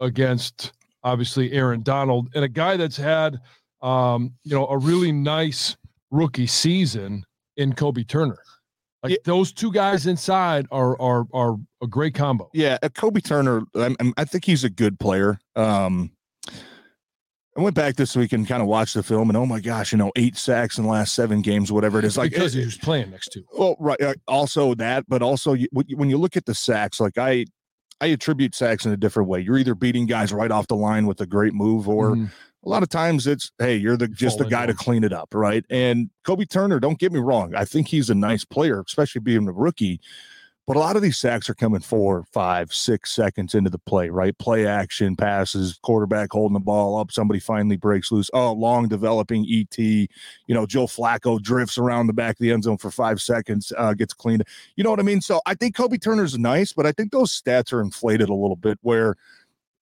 against 0.00 0.72
obviously 1.02 1.52
Aaron 1.52 1.82
Donald 1.82 2.28
and 2.34 2.44
a 2.44 2.48
guy 2.48 2.76
that's 2.76 2.96
had 2.96 3.38
um, 3.82 4.32
you 4.44 4.54
know 4.54 4.66
a 4.68 4.78
really 4.78 5.12
nice 5.12 5.76
rookie 6.10 6.46
season 6.46 7.24
in 7.56 7.72
Kobie 7.72 8.06
Turner? 8.06 8.38
Like 9.02 9.12
yeah. 9.12 9.18
those 9.24 9.52
two 9.52 9.72
guys 9.72 10.06
inside 10.06 10.66
are 10.70 11.00
are 11.00 11.26
are 11.32 11.56
a 11.82 11.86
great 11.86 12.14
combo. 12.14 12.50
Yeah, 12.52 12.78
Kobie 12.82 13.24
Turner, 13.24 13.62
I, 13.74 13.94
I, 14.18 14.24
think 14.24 14.44
he's 14.44 14.62
a 14.62 14.68
good 14.68 15.00
player. 15.00 15.38
Um, 15.56 16.12
I 17.56 17.62
went 17.62 17.74
back 17.74 17.96
this 17.96 18.14
week 18.14 18.32
and 18.32 18.46
kind 18.46 18.60
of 18.62 18.68
watched 18.68 18.94
the 18.94 19.02
film, 19.02 19.30
and 19.30 19.36
oh 19.36 19.46
my 19.46 19.60
gosh, 19.60 19.92
you 19.92 19.98
know, 19.98 20.12
eight 20.16 20.36
sacks 20.36 20.76
in 20.76 20.84
the 20.84 20.90
last 20.90 21.14
seven 21.14 21.40
games, 21.40 21.72
whatever 21.72 21.98
it 21.98 22.04
is. 22.04 22.18
Like 22.18 22.32
because 22.32 22.52
he 22.52 22.64
was 22.64 22.76
playing 22.76 23.10
next 23.10 23.28
to. 23.32 23.42
Well, 23.56 23.76
right. 23.80 24.00
Uh, 24.00 24.14
also 24.28 24.74
that, 24.74 25.04
but 25.08 25.22
also 25.22 25.54
you, 25.54 25.66
when 25.72 26.10
you 26.10 26.18
look 26.18 26.36
at 26.36 26.44
the 26.44 26.54
sacks, 26.54 27.00
like 27.00 27.16
I, 27.16 27.46
I 28.02 28.06
attribute 28.06 28.54
sacks 28.54 28.84
in 28.84 28.92
a 28.92 28.96
different 28.96 29.30
way. 29.30 29.40
You're 29.40 29.58
either 29.58 29.74
beating 29.74 30.06
guys 30.06 30.32
right 30.32 30.50
off 30.50 30.68
the 30.68 30.76
line 30.76 31.06
with 31.06 31.20
a 31.22 31.26
great 31.26 31.54
move, 31.54 31.88
or 31.88 32.16
mm 32.16 32.30
a 32.64 32.68
lot 32.68 32.82
of 32.82 32.88
times 32.88 33.26
it's 33.26 33.52
hey 33.58 33.76
you're 33.76 33.96
the 33.96 34.08
just 34.08 34.38
the 34.38 34.44
guy 34.44 34.66
to 34.66 34.74
clean 34.74 35.04
it 35.04 35.12
up 35.12 35.32
right 35.34 35.64
and 35.70 36.10
kobie 36.24 36.48
turner 36.48 36.78
don't 36.78 36.98
get 36.98 37.12
me 37.12 37.18
wrong 37.18 37.54
i 37.54 37.64
think 37.64 37.88
he's 37.88 38.10
a 38.10 38.14
nice 38.14 38.44
player 38.44 38.82
especially 38.86 39.20
being 39.20 39.48
a 39.48 39.52
rookie 39.52 40.00
But 40.66 40.76
a 40.76 40.80
lot 40.80 40.94
of 40.94 41.02
these 41.02 41.18
sacks 41.18 41.50
are 41.50 41.54
coming 41.54 41.80
four, 41.80 42.22
five, 42.32 42.72
six 42.72 43.10
seconds 43.12 43.56
into 43.56 43.70
the 43.70 43.78
play, 43.78 44.08
right? 44.08 44.38
Play 44.38 44.68
action 44.68 45.16
passes, 45.16 45.80
quarterback 45.82 46.30
holding 46.30 46.52
the 46.52 46.60
ball 46.60 46.96
up, 46.96 47.10
somebody 47.10 47.40
finally 47.40 47.76
breaks 47.76 48.12
loose. 48.12 48.30
Oh, 48.32 48.52
long 48.52 48.86
developing 48.86 49.44
ET. 49.50 49.76
You 49.78 50.08
know, 50.48 50.66
Joe 50.66 50.86
Flacco 50.86 51.42
drifts 51.42 51.76
around 51.76 52.06
the 52.06 52.12
back 52.12 52.36
of 52.36 52.38
the 52.38 52.52
end 52.52 52.62
zone 52.62 52.78
for 52.78 52.92
five 52.92 53.20
seconds, 53.20 53.72
uh, 53.76 53.94
gets 53.94 54.14
cleaned. 54.14 54.44
You 54.76 54.84
know 54.84 54.90
what 54.90 55.00
I 55.00 55.02
mean? 55.02 55.20
So 55.20 55.40
I 55.44 55.54
think 55.54 55.74
Kobie 55.74 56.00
Turner's 56.00 56.38
nice, 56.38 56.72
but 56.72 56.86
I 56.86 56.92
think 56.92 57.10
those 57.10 57.32
stats 57.32 57.72
are 57.72 57.80
inflated 57.80 58.28
a 58.28 58.34
little 58.34 58.54
bit 58.54 58.78
where 58.82 59.16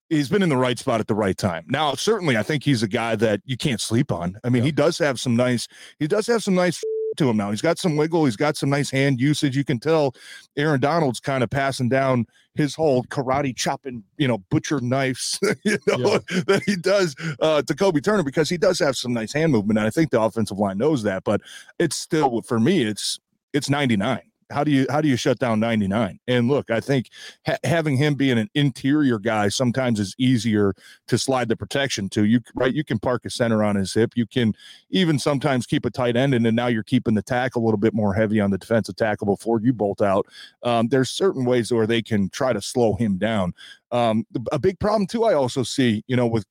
he's 0.09 0.29
been 0.29 0.43
in 0.43 0.49
the 0.49 0.57
right 0.57 0.77
spot 0.77 0.99
at 0.99 1.07
the 1.07 1.15
right 1.15 1.37
time. 1.37 1.65
Now, 1.67 1.93
certainly, 1.93 2.37
I 2.37 2.43
think 2.43 2.63
he's 2.63 2.83
a 2.83 2.87
guy 2.87 3.15
that 3.17 3.41
you 3.45 3.57
can't 3.57 3.81
sleep 3.81 4.11
on. 4.11 4.37
I 4.43 4.49
mean, 4.49 4.63
yeah. 4.63 4.67
he 4.67 4.71
does 4.71 4.97
have 4.97 5.19
some 5.19 5.35
nice, 5.35 5.67
he 5.99 6.07
does 6.07 6.27
have 6.27 6.43
some 6.43 6.55
nice 6.55 6.81
to 7.17 7.29
him 7.29 7.37
now. 7.37 7.49
He's 7.49 7.61
got 7.61 7.79
some 7.79 7.95
wiggle. 7.95 8.25
He's 8.25 8.35
got 8.35 8.57
some 8.57 8.69
nice 8.69 8.89
hand 8.89 9.19
usage. 9.19 9.55
You 9.55 9.63
can 9.63 9.79
tell 9.79 10.15
Aaron 10.57 10.79
Donald's 10.79 11.19
kind 11.19 11.43
of 11.43 11.49
passing 11.49 11.89
down 11.89 12.25
his 12.55 12.75
whole 12.75 13.03
karate 13.03 13.55
chopping, 13.55 14.03
you 14.17 14.27
know, 14.27 14.39
butcher 14.49 14.79
knives, 14.79 15.39
you 15.63 15.77
know, 15.87 15.97
yeah. 15.97 16.41
that 16.47 16.63
he 16.65 16.75
does 16.75 17.15
uh, 17.39 17.61
to 17.63 17.73
Kobie 17.73 18.03
Turner 18.03 18.23
because 18.23 18.49
he 18.49 18.57
does 18.57 18.79
have 18.79 18.95
some 18.95 19.13
nice 19.13 19.33
hand 19.33 19.51
movement. 19.51 19.79
And 19.79 19.87
I 19.87 19.91
think 19.91 20.11
the 20.11 20.21
offensive 20.21 20.59
line 20.59 20.77
knows 20.77 21.03
that. 21.03 21.23
But 21.23 21.41
it's 21.77 21.95
still, 21.95 22.41
for 22.41 22.59
me, 22.59 22.83
it's 22.83 23.19
it's 23.53 23.69
99 23.69 24.28
how 24.51 24.63
do 24.63 24.71
you 24.71 24.85
how 24.89 25.01
do 25.01 25.07
you 25.07 25.15
shut 25.15 25.39
down 25.39 25.59
99 25.59 26.19
and 26.27 26.47
look 26.47 26.69
i 26.71 26.79
think 26.79 27.09
ha- 27.45 27.57
having 27.63 27.97
him 27.97 28.15
being 28.15 28.37
an 28.37 28.49
interior 28.55 29.19
guy 29.19 29.47
sometimes 29.49 29.99
is 29.99 30.15
easier 30.17 30.73
to 31.07 31.17
slide 31.17 31.49
the 31.49 31.55
protection 31.55 32.09
to. 32.09 32.25
You 32.25 32.41
right 32.55 32.73
you 32.73 32.83
can 32.83 32.99
park 32.99 33.25
a 33.25 33.29
center 33.29 33.63
on 33.63 33.75
his 33.75 33.93
hip. 33.93 34.13
You 34.15 34.25
can 34.25 34.53
even 34.89 35.19
sometimes 35.19 35.65
keep 35.65 35.85
a 35.85 35.89
tight 35.89 36.15
end 36.15 36.33
and 36.33 36.45
then 36.45 36.55
now 36.55 36.67
you're 36.67 36.83
keeping 36.83 37.15
the 37.15 37.21
tackle 37.21 37.63
a 37.63 37.65
little 37.65 37.79
bit 37.79 37.93
more 37.93 38.13
heavy 38.13 38.39
on 38.39 38.51
the 38.51 38.57
defensive 38.57 38.95
tackle 38.95 39.27
before 39.27 39.59
you 39.61 39.73
bolt 39.73 40.01
out. 40.01 40.25
Um, 40.63 40.87
there's 40.87 41.09
certain 41.09 41.45
ways 41.45 41.71
where 41.71 41.87
they 41.87 42.01
can 42.01 42.29
try 42.29 42.53
to 42.53 42.61
slow 42.61 42.95
him 42.95 43.17
down. 43.17 43.53
Um, 43.91 44.25
a 44.51 44.59
big 44.59 44.79
problem 44.79 45.07
too 45.07 45.23
i 45.23 45.33
also 45.33 45.63
see 45.63 46.03
you 46.07 46.15
know 46.15 46.27
with 46.27 46.45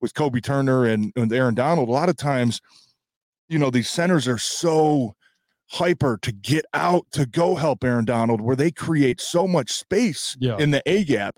with 0.00 0.14
kobie 0.14 0.42
turner 0.42 0.84
and, 0.84 1.12
and 1.16 1.32
aaron 1.32 1.54
donald 1.54 1.88
a 1.88 1.92
lot 1.92 2.08
of 2.08 2.16
times 2.16 2.60
you 3.48 3.58
know 3.58 3.70
these 3.70 3.90
centers 3.90 4.28
are 4.28 4.38
so 4.38 5.16
hyper 5.68 6.18
to 6.22 6.32
get 6.32 6.64
out 6.74 7.06
to 7.12 7.26
go 7.26 7.54
help 7.54 7.84
Aaron 7.84 8.04
Donald, 8.04 8.40
where 8.40 8.56
they 8.56 8.70
create 8.70 9.20
so 9.20 9.46
much 9.46 9.70
space 9.72 10.36
yeah. 10.40 10.56
in 10.58 10.70
the 10.70 10.82
A 10.86 11.04
gap. 11.04 11.36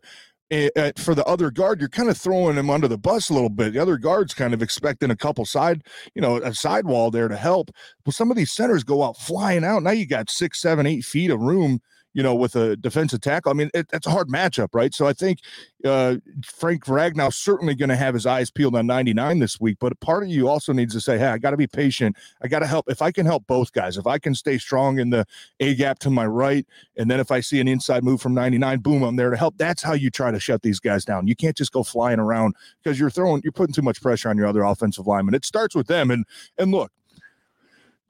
Uh, 0.50 0.92
for 0.96 1.14
the 1.14 1.24
other 1.26 1.50
guard, 1.50 1.78
you're 1.78 1.90
kind 1.90 2.08
of 2.08 2.16
throwing 2.16 2.56
him 2.56 2.70
under 2.70 2.88
the 2.88 2.96
bus 2.96 3.28
a 3.28 3.34
little 3.34 3.50
bit. 3.50 3.74
The 3.74 3.82
other 3.82 3.98
guard's 3.98 4.32
kind 4.32 4.54
of 4.54 4.62
expecting 4.62 5.10
a 5.10 5.16
couple 5.16 5.44
side, 5.44 5.82
you 6.14 6.22
know, 6.22 6.38
a 6.38 6.54
sidewall 6.54 7.10
there 7.10 7.28
to 7.28 7.36
help. 7.36 7.70
Well, 8.06 8.14
some 8.14 8.30
of 8.30 8.36
these 8.38 8.52
centers 8.52 8.82
go 8.82 9.02
out 9.02 9.18
flying 9.18 9.62
out. 9.62 9.82
Now 9.82 9.90
you 9.90 10.06
got 10.06 10.30
six, 10.30 10.58
seven, 10.62 10.86
eight 10.86 11.04
feet 11.04 11.30
of 11.30 11.40
room 11.40 11.80
you 12.14 12.22
know, 12.22 12.34
with 12.34 12.56
a 12.56 12.76
defensive 12.76 13.20
tackle. 13.20 13.50
I 13.50 13.54
mean, 13.54 13.70
it, 13.74 13.86
it's 13.92 14.06
a 14.06 14.10
hard 14.10 14.28
matchup, 14.28 14.68
right? 14.72 14.92
So 14.94 15.06
I 15.06 15.12
think 15.12 15.40
uh, 15.84 16.16
Frank 16.44 16.84
Ragnow 16.86 17.32
certainly 17.32 17.74
going 17.74 17.90
to 17.90 17.96
have 17.96 18.14
his 18.14 18.26
eyes 18.26 18.50
peeled 18.50 18.74
on 18.74 18.86
99 18.86 19.38
this 19.38 19.60
week. 19.60 19.78
But 19.80 19.98
part 20.00 20.24
of 20.24 20.28
you 20.28 20.48
also 20.48 20.72
needs 20.72 20.94
to 20.94 21.00
say, 21.00 21.18
hey, 21.18 21.26
I 21.26 21.38
got 21.38 21.50
to 21.50 21.56
be 21.56 21.66
patient. 21.66 22.16
I 22.42 22.48
got 22.48 22.60
to 22.60 22.66
help. 22.66 22.86
If 22.88 23.02
I 23.02 23.12
can 23.12 23.26
help 23.26 23.46
both 23.46 23.72
guys, 23.72 23.96
if 23.96 24.06
I 24.06 24.18
can 24.18 24.34
stay 24.34 24.58
strong 24.58 24.98
in 24.98 25.10
the 25.10 25.26
A 25.60 25.74
gap 25.74 25.98
to 26.00 26.10
my 26.10 26.26
right, 26.26 26.66
and 26.96 27.10
then 27.10 27.20
if 27.20 27.30
I 27.30 27.40
see 27.40 27.60
an 27.60 27.68
inside 27.68 28.02
move 28.02 28.20
from 28.20 28.34
99, 28.34 28.80
boom, 28.80 29.02
I'm 29.02 29.16
there 29.16 29.30
to 29.30 29.36
help. 29.36 29.56
That's 29.58 29.82
how 29.82 29.92
you 29.92 30.10
try 30.10 30.30
to 30.30 30.40
shut 30.40 30.62
these 30.62 30.80
guys 30.80 31.04
down. 31.04 31.26
You 31.26 31.36
can't 31.36 31.56
just 31.56 31.72
go 31.72 31.82
flying 31.82 32.18
around 32.18 32.54
because 32.82 32.98
you're 32.98 33.10
throwing, 33.10 33.42
you're 33.44 33.52
putting 33.52 33.74
too 33.74 33.82
much 33.82 34.00
pressure 34.00 34.28
on 34.28 34.36
your 34.36 34.46
other 34.46 34.62
offensive 34.62 35.06
linemen. 35.06 35.34
It 35.34 35.44
starts 35.44 35.74
with 35.74 35.86
them. 35.86 36.10
And 36.10 36.24
and 36.58 36.72
look, 36.72 36.90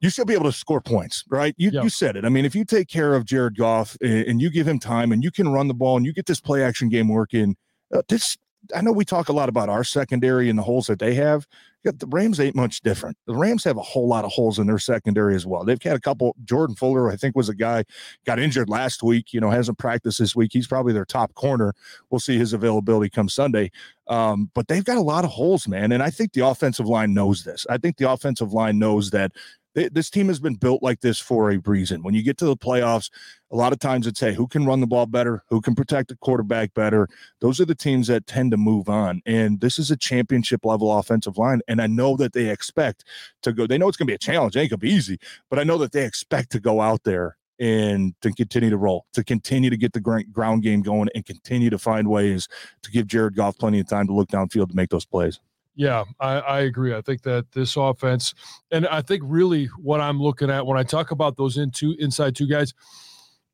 you 0.01 0.11
should 0.11 0.27
be 0.27 0.35
able 0.35 0.45
to 0.45 0.53
score 0.53 0.81
points, 0.81 1.25
right? 1.29 1.55
You, 1.57 1.71
yep. 1.71 1.85
you 1.85 1.91
said 1.91 2.17
it. 2.17 2.25
I 2.25 2.29
mean, 2.29 2.45
if 2.45 2.55
you 2.55 2.65
take 2.65 2.89
care 2.89 3.15
of 3.15 3.25
Jared 3.25 3.57
Goff 3.57 3.97
and, 4.01 4.27
and, 4.27 4.43
you 4.43 4.51
give 4.51 4.67
him 4.67 4.79
time 4.79 5.11
and 5.11 5.25
you 5.25 5.31
can 5.31 5.49
run 5.49 5.67
the 5.67 5.75
ball 5.75 5.97
and 5.97 6.07
you 6.07 6.13
get 6.13 6.27
this 6.27 6.41
play 6.41 6.63
action 6.63 6.89
game 6.89 7.09
working, 7.09 7.57
uh, 7.93 8.03
this 8.09 8.37
I 8.75 8.81
know 8.81 8.93
we 8.93 9.05
talk 9.05 9.29
a 9.29 9.33
lot 9.33 9.49
about 9.49 9.69
our 9.69 9.85
secondary 9.85 10.51
and 10.51 10.59
the 10.59 10.63
holes 10.63 10.87
that 10.89 10.99
they 10.99 11.15
have. 11.15 11.47
The 11.85 12.07
Rams 12.09 12.39
ain't 12.41 12.57
much 12.57 12.81
different. 12.83 13.17
The 13.27 13.35
Rams 13.35 13.65
have 13.65 13.79
a 13.79 13.83
whole 13.83 14.09
lot 14.09 14.25
of 14.25 14.33
holes 14.33 14.59
in 14.59 14.67
their 14.67 14.81
secondary 14.81 15.35
as 15.37 15.47
well. 15.47 15.65
They've 15.65 15.81
had 15.81 15.97
a 15.97 16.01
couple. 16.01 16.35
Jordan 16.45 16.77
Fuller, 16.77 17.11
I 17.11 17.17
think, 17.17 17.37
was 17.37 17.49
a 17.49 17.55
guy 17.55 17.85
got 18.27 18.39
injured 18.39 18.69
last 18.69 19.03
week. 19.03 19.33
You 19.33 19.41
know, 19.41 19.49
hasn't 19.49 19.79
practiced 19.79 20.19
this 20.19 20.37
week. 20.37 20.51
He's 20.53 20.67
probably 20.67 20.93
their 20.93 21.07
top 21.07 21.33
corner. 21.35 21.73
We'll 22.11 22.19
see 22.19 22.37
his 22.37 22.53
availability 22.53 23.09
come 23.11 23.29
Sunday. 23.29 23.71
Um, 24.09 24.51
but 24.55 24.69
they've 24.69 24.85
got 24.85 24.99
a 24.99 25.03
lot 25.03 25.25
of 25.25 25.31
holes, 25.31 25.69
man. 25.69 25.93
And 25.93 26.03
I 26.03 26.11
think 26.11 26.33
the 26.33 26.47
offensive 26.47 26.87
line 26.87 27.15
knows 27.15 27.45
this. 27.45 27.65
I 27.71 27.79
think 27.79 27.97
the 27.97 28.11
offensive 28.11 28.53
line 28.53 28.79
knows 28.79 29.11
that 29.11 29.33
they, 29.79 29.89
this 29.89 30.11
team 30.11 30.27
has 30.27 30.41
been 30.41 30.57
built 30.57 30.83
like 30.83 31.01
this 31.01 31.21
for 31.21 31.51
a 31.51 31.59
reason. 31.59 32.03
When 32.03 32.13
you 32.13 32.23
get 32.23 32.37
to 32.39 32.47
the 32.47 32.57
playoffs, 32.57 33.11
a 33.53 33.57
lot 33.57 33.73
of 33.73 33.79
times 33.79 34.07
it's 34.09 34.19
hey, 34.19 34.35
who 34.35 34.49
can 34.49 34.67
run 34.67 34.81
the 34.81 34.87
ball 34.87 35.07
better, 35.07 35.45
who 35.49 35.61
can 35.61 35.77
protect 35.77 36.09
the 36.09 36.17
quarterback 36.17 36.75
better. 36.75 37.09
Those 37.41 37.61
are 37.61 37.65
the 37.65 37.75
teams 37.77 38.09
that 38.09 38.27
tend 38.27 38.51
to 38.51 38.57
move 38.57 38.89
on. 38.89 39.23
And 39.25 39.61
this 39.61 39.79
is 39.79 39.91
a 39.91 39.97
championship 39.97 40.65
level 40.65 40.97
offensive 40.99 41.39
line. 41.39 41.61
And 41.69 41.81
I 41.81 41.87
know 41.87 42.17
that 42.17 42.33
they 42.33 42.51
expect 42.51 43.05
to 43.43 43.53
go. 43.53 43.67
They 43.67 43.79
know 43.79 43.87
it's 43.87 43.97
going 43.97 44.09
to 44.09 44.11
be 44.11 44.17
a 44.17 44.19
challenge. 44.19 44.57
It 44.57 44.61
ain't 44.61 44.71
going 44.71 44.81
to 44.81 44.87
be 44.87 44.93
easy, 44.93 45.19
but 45.49 45.61
I 45.61 45.65
know 45.65 45.79
that 45.79 45.93
they 45.93 46.05
expect 46.05 46.51
to 46.53 46.61
go 46.61 46.81
out 46.81 47.05
there 47.05 47.37
and 47.61 48.15
to 48.23 48.33
continue 48.33 48.71
to 48.71 48.77
roll, 48.77 49.07
to 49.13 49.23
continue 49.23 49.71
to 49.71 49.77
get 49.77 49.93
the 49.93 50.25
ground 50.33 50.63
game 50.63 50.83
going, 50.83 51.09
and 51.15 51.25
continue 51.25 51.71
to 51.71 51.79
find 51.79 52.09
ways 52.09 52.49
to 52.83 52.91
give 52.91 53.07
Jared 53.07 53.37
Goff 53.37 53.59
plenty 53.59 53.81
of 53.81 53.89
time 53.89 54.07
to 54.07 54.13
look 54.13 54.29
downfield 54.29 54.71
to 54.71 54.77
make 54.77 54.91
those 54.91 55.07
plays. 55.07 55.41
Yeah, 55.79 56.03
I, 56.19 56.41
I, 56.41 56.61
agree. 56.63 56.93
I 56.93 57.01
think 57.01 57.23
that 57.23 57.53
this 57.53 57.77
offense, 57.77 58.35
and 58.73 58.85
I 58.89 59.01
think 59.01 59.23
really 59.25 59.67
what 59.81 60.01
I'm 60.01 60.21
looking 60.21 60.51
at 60.51 60.67
when 60.67 60.77
I 60.77 60.83
talk 60.83 61.13
about 61.13 61.37
those 61.37 61.57
in 61.57 61.71
two, 61.71 61.95
inside 62.01 62.35
two 62.35 62.49
guys, 62.49 62.75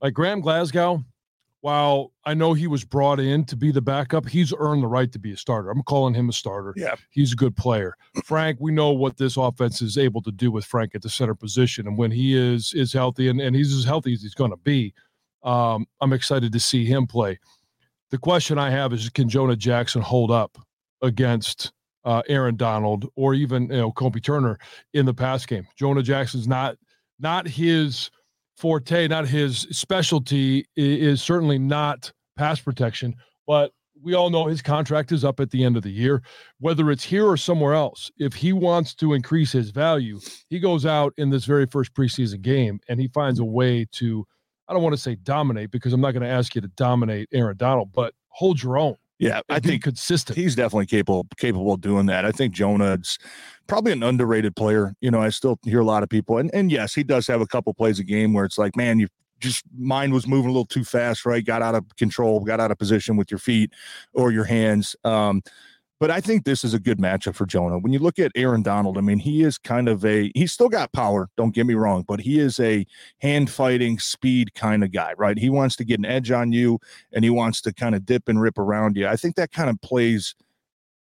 like 0.00 0.14
Graham 0.14 0.40
Glasgow, 0.40 1.04
while 1.60 2.12
I 2.24 2.32
know 2.32 2.54
he 2.54 2.66
was 2.66 2.82
brought 2.82 3.20
in 3.20 3.44
to 3.44 3.56
be 3.56 3.70
the 3.70 3.82
backup, 3.82 4.26
he's 4.26 4.54
earned 4.58 4.82
the 4.82 4.86
right 4.86 5.12
to 5.12 5.18
be 5.18 5.32
a 5.32 5.36
starter. 5.36 5.70
I'm 5.70 5.82
calling 5.82 6.14
him 6.14 6.30
a 6.30 6.32
starter. 6.32 6.72
Yeah. 6.78 6.94
He's 7.10 7.34
a 7.34 7.36
good 7.36 7.56
player. 7.56 7.94
Frank, 8.24 8.58
we 8.58 8.72
know 8.72 8.92
what 8.92 9.18
this 9.18 9.36
offense 9.36 9.82
is 9.82 9.98
able 9.98 10.22
to 10.22 10.32
do 10.32 10.50
with 10.50 10.64
Frank 10.64 10.94
at 10.94 11.02
the 11.02 11.10
center 11.10 11.34
position. 11.34 11.86
And 11.86 11.98
when 11.98 12.10
he 12.10 12.34
is 12.34 12.72
is 12.72 12.90
healthy 12.90 13.28
and, 13.28 13.38
and 13.38 13.54
he's 13.54 13.74
as 13.74 13.84
healthy 13.84 14.14
as 14.14 14.22
he's 14.22 14.34
gonna 14.34 14.56
be, 14.56 14.94
um, 15.42 15.86
I'm 16.00 16.14
excited 16.14 16.52
to 16.52 16.60
see 16.60 16.86
him 16.86 17.06
play. 17.06 17.38
The 18.10 18.18
question 18.18 18.58
I 18.58 18.70
have 18.70 18.94
is 18.94 19.10
can 19.10 19.28
Jonah 19.28 19.56
Jackson 19.56 20.00
hold 20.00 20.30
up 20.30 20.56
against 21.02 21.72
uh, 22.04 22.22
Aaron 22.28 22.56
Donald 22.56 23.08
or 23.16 23.34
even 23.34 23.62
you 23.64 23.76
know 23.76 23.92
Kobie 23.92 24.22
Turner 24.22 24.58
in 24.92 25.06
the 25.06 25.14
pass 25.14 25.46
game. 25.46 25.66
Jonah 25.76 26.02
Jackson's 26.02 26.48
not 26.48 26.76
not 27.18 27.46
his 27.46 28.10
forte, 28.56 29.08
not 29.08 29.26
his 29.26 29.66
specialty 29.70 30.66
is 30.76 31.22
certainly 31.22 31.58
not 31.58 32.12
pass 32.36 32.60
protection, 32.60 33.14
but 33.46 33.72
we 34.02 34.14
all 34.14 34.28
know 34.28 34.46
his 34.46 34.60
contract 34.60 35.12
is 35.12 35.24
up 35.24 35.40
at 35.40 35.50
the 35.50 35.64
end 35.64 35.76
of 35.76 35.82
the 35.82 35.90
year. 35.90 36.22
Whether 36.60 36.90
it's 36.90 37.04
here 37.04 37.26
or 37.26 37.36
somewhere 37.36 37.74
else, 37.74 38.10
if 38.18 38.34
he 38.34 38.52
wants 38.52 38.94
to 38.96 39.14
increase 39.14 39.50
his 39.50 39.70
value, 39.70 40.20
he 40.50 40.60
goes 40.60 40.84
out 40.84 41.14
in 41.16 41.30
this 41.30 41.46
very 41.46 41.66
first 41.66 41.94
preseason 41.94 42.42
game 42.42 42.80
and 42.88 43.00
he 43.00 43.08
finds 43.08 43.40
a 43.40 43.44
way 43.44 43.86
to, 43.92 44.26
I 44.68 44.74
don't 44.74 44.82
want 44.82 44.94
to 44.94 45.00
say 45.00 45.16
dominate 45.16 45.70
because 45.70 45.92
I'm 45.92 46.02
not 46.02 46.12
going 46.12 46.22
to 46.22 46.28
ask 46.28 46.54
you 46.54 46.60
to 46.60 46.68
dominate 46.68 47.28
Aaron 47.32 47.56
Donald, 47.56 47.92
but 47.92 48.14
hold 48.28 48.62
your 48.62 48.76
own. 48.78 48.96
Yeah, 49.18 49.40
I 49.48 49.60
think 49.60 49.84
consistent. 49.84 50.36
He's 50.36 50.56
definitely 50.56 50.86
capable 50.86 51.26
capable 51.36 51.72
of 51.72 51.80
doing 51.80 52.06
that. 52.06 52.24
I 52.24 52.32
think 52.32 52.52
Jonah's 52.52 53.18
probably 53.68 53.92
an 53.92 54.02
underrated 54.02 54.56
player. 54.56 54.94
You 55.00 55.10
know, 55.10 55.20
I 55.22 55.28
still 55.30 55.58
hear 55.64 55.80
a 55.80 55.84
lot 55.84 56.02
of 56.02 56.08
people, 56.08 56.38
and 56.38 56.50
and 56.52 56.70
yes, 56.70 56.94
he 56.94 57.04
does 57.04 57.26
have 57.28 57.40
a 57.40 57.46
couple 57.46 57.72
plays 57.74 58.00
a 58.00 58.04
game 58.04 58.32
where 58.32 58.44
it's 58.44 58.58
like, 58.58 58.76
man, 58.76 58.98
you 58.98 59.08
just 59.40 59.62
mind 59.76 60.12
was 60.12 60.26
moving 60.26 60.48
a 60.50 60.52
little 60.52 60.66
too 60.66 60.84
fast, 60.84 61.24
right? 61.26 61.44
Got 61.44 61.62
out 61.62 61.74
of 61.76 61.84
control, 61.96 62.40
got 62.40 62.58
out 62.60 62.70
of 62.72 62.78
position 62.78 63.16
with 63.16 63.30
your 63.30 63.38
feet 63.38 63.70
or 64.14 64.32
your 64.32 64.44
hands. 64.44 64.96
Um, 65.04 65.42
but 66.04 66.10
I 66.10 66.20
think 66.20 66.44
this 66.44 66.64
is 66.64 66.74
a 66.74 66.78
good 66.78 66.98
matchup 66.98 67.34
for 67.34 67.46
Jonah. 67.46 67.78
When 67.78 67.90
you 67.94 67.98
look 67.98 68.18
at 68.18 68.30
Aaron 68.34 68.62
Donald, 68.62 68.98
I 68.98 69.00
mean, 69.00 69.18
he 69.18 69.42
is 69.42 69.56
kind 69.56 69.88
of 69.88 70.04
a 70.04 70.30
he's 70.34 70.52
still 70.52 70.68
got 70.68 70.92
power, 70.92 71.30
don't 71.38 71.54
get 71.54 71.64
me 71.64 71.72
wrong, 71.72 72.04
but 72.06 72.20
he 72.20 72.40
is 72.40 72.60
a 72.60 72.86
hand 73.22 73.48
fighting 73.48 73.98
speed 73.98 74.52
kind 74.52 74.84
of 74.84 74.92
guy, 74.92 75.14
right? 75.16 75.38
He 75.38 75.48
wants 75.48 75.76
to 75.76 75.84
get 75.86 75.98
an 75.98 76.04
edge 76.04 76.30
on 76.30 76.52
you 76.52 76.78
and 77.14 77.24
he 77.24 77.30
wants 77.30 77.62
to 77.62 77.72
kind 77.72 77.94
of 77.94 78.04
dip 78.04 78.28
and 78.28 78.38
rip 78.38 78.58
around 78.58 78.98
you. 78.98 79.08
I 79.08 79.16
think 79.16 79.36
that 79.36 79.50
kind 79.50 79.70
of 79.70 79.80
plays 79.80 80.34